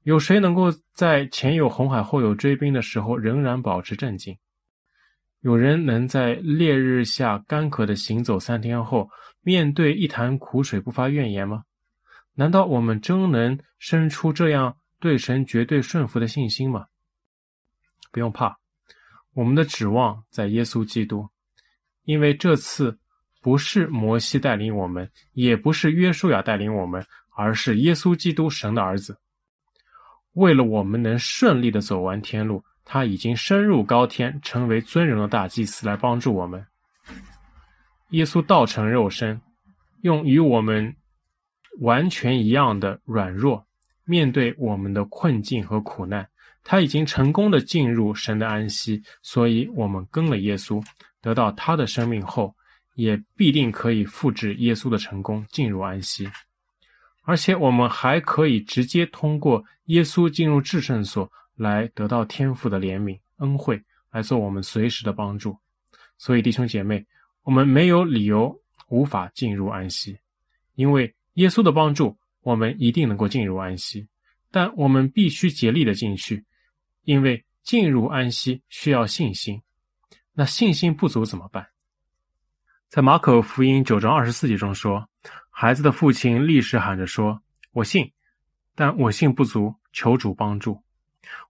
[0.02, 4.36] 有谁能够在前有红海后有追兵的时候仍然保持镇静？
[5.44, 9.10] 有人能在烈日下干渴的行走三天后，
[9.42, 11.64] 面对一潭苦水不发怨言吗？
[12.32, 16.86] 难道我们真能生出这样对神绝对顺服的信心吗？
[18.10, 18.56] 不用怕，
[19.34, 21.28] 我们的指望在耶稣基督，
[22.04, 22.98] 因为这次
[23.42, 27.04] 不是摩西带领我们，也不是约书亚带领我们，
[27.36, 29.18] 而是耶稣基督神的儿子。
[30.32, 32.64] 为了我们能顺利地走完天路。
[32.84, 36.64] 他已经升入高天，成为尊荣的大祭司，来帮助我们。
[38.10, 39.40] 耶稣道成肉身，
[40.02, 40.94] 用与我们
[41.80, 43.66] 完全一样的软弱，
[44.04, 46.28] 面对我们的困境和苦难。
[46.62, 50.82] 他已经成功的进入神的安息，所以我们跟了耶稣，
[51.20, 52.54] 得到他的生命后，
[52.94, 56.30] 也必定可以复制耶稣的成功，进入安息。
[57.24, 61.30] 而且我们还可以直接通过耶稣进入至圣所。
[61.56, 65.56] 来得到天父的怜悯恩惠，来做我们随时的帮助。
[66.18, 67.04] 所以弟兄姐妹，
[67.42, 70.18] 我们没有理由无法进入安息，
[70.74, 74.06] 因为耶稣的帮助，我们一定能够进入安息。
[74.50, 76.44] 但我们必须竭力的进去，
[77.02, 79.60] 因为进入安息需要信心。
[80.32, 81.66] 那信心不足怎么办？
[82.88, 85.08] 在马可福音九章二十四节中说，
[85.50, 87.42] 孩子的父亲立时喊着说
[87.72, 88.12] ：“我信，
[88.76, 90.80] 但我信不足，求主帮助。”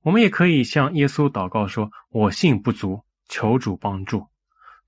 [0.03, 4.27] 我们也可以向耶稣祷告说：“我信不足，求主帮助。”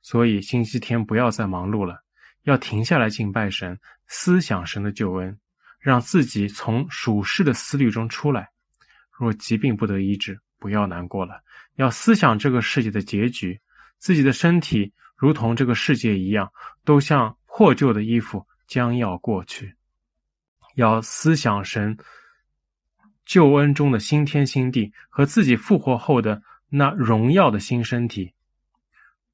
[0.03, 2.03] 所以星期天不要再忙碌了，
[2.45, 5.37] 要停下来敬拜神，思想神的救恩，
[5.81, 8.49] 让自己从属世的思虑中出来。
[9.11, 11.41] 若疾病不得医治，不要难过了，
[11.75, 13.61] 要思想这个世界的结局。
[13.99, 16.53] 自己的身体如同这个世界一样，
[16.85, 19.75] 都像破旧的衣服，将要过去。
[20.75, 21.97] 要思想神。
[23.27, 28.33] 救恩中的新天新地和自己复活后的那荣耀的新身体，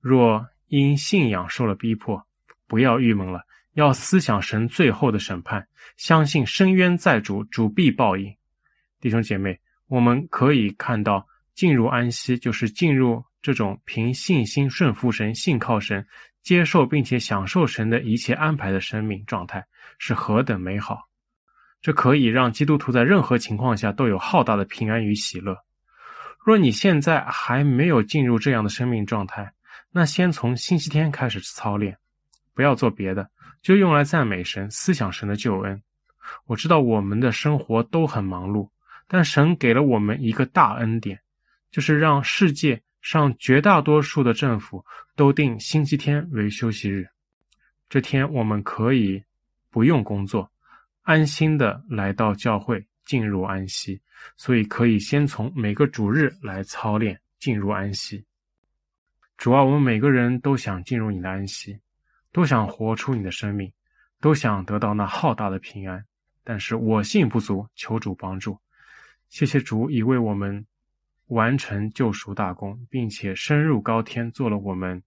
[0.01, 2.27] 若因信仰受了逼迫，
[2.67, 3.43] 不要郁闷了，
[3.75, 5.69] 要思想神最后的审判，
[5.99, 8.35] 相信深渊在主，主必报应。
[8.99, 16.07] 弟兄姐妹，我们可以看到，进入安息就是进入这种凭信心顺服神、信靠神、
[16.43, 19.63] 接受并且享受神的一切安排的生命状态，
[19.99, 21.12] 是何等美好！
[21.83, 25.59] 这可以让基督徒在任何情况下都有浩大的平安与喜乐。
[26.45, 29.53] 若你现在还没有进入这样的生命状态，
[29.91, 31.99] 那先从星期天开始操练，
[32.55, 33.29] 不要做别的，
[33.63, 35.83] 就用来赞美神、思想神的救恩。
[36.47, 38.71] 我知道我们的生活都很忙碌，
[39.09, 41.19] 但神给了我们一个大恩典，
[41.71, 44.85] 就是让世界上绝大多数的政府
[45.17, 47.07] 都定星期天为休息日。
[47.89, 49.23] 这天我们可以
[49.69, 50.52] 不用工作。
[51.03, 54.01] 安心的来到教会，进入安息，
[54.37, 58.25] 所以可以先从每个主日来操练进入安息。
[59.37, 61.81] 主啊，我们每个人都想进入你的安息，
[62.31, 63.73] 都想活出你的生命，
[64.21, 66.05] 都想得到那浩大的平安。
[66.45, 68.57] 但是我信不足，求主帮助。
[69.29, 70.65] 谢谢主已为我们
[71.27, 75.03] 完成救赎大功，并且升入高天，做了我们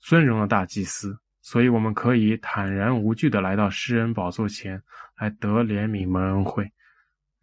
[0.00, 1.21] 尊荣的大祭司。
[1.42, 4.80] 所以，我们可以坦然无惧的来到诗人宝座前，
[5.18, 6.70] 来得怜悯、蒙恩惠，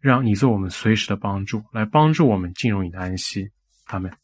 [0.00, 3.50] 让你做我们随时的帮助，来帮助我们进入你的安息。
[3.88, 4.19] 阿门。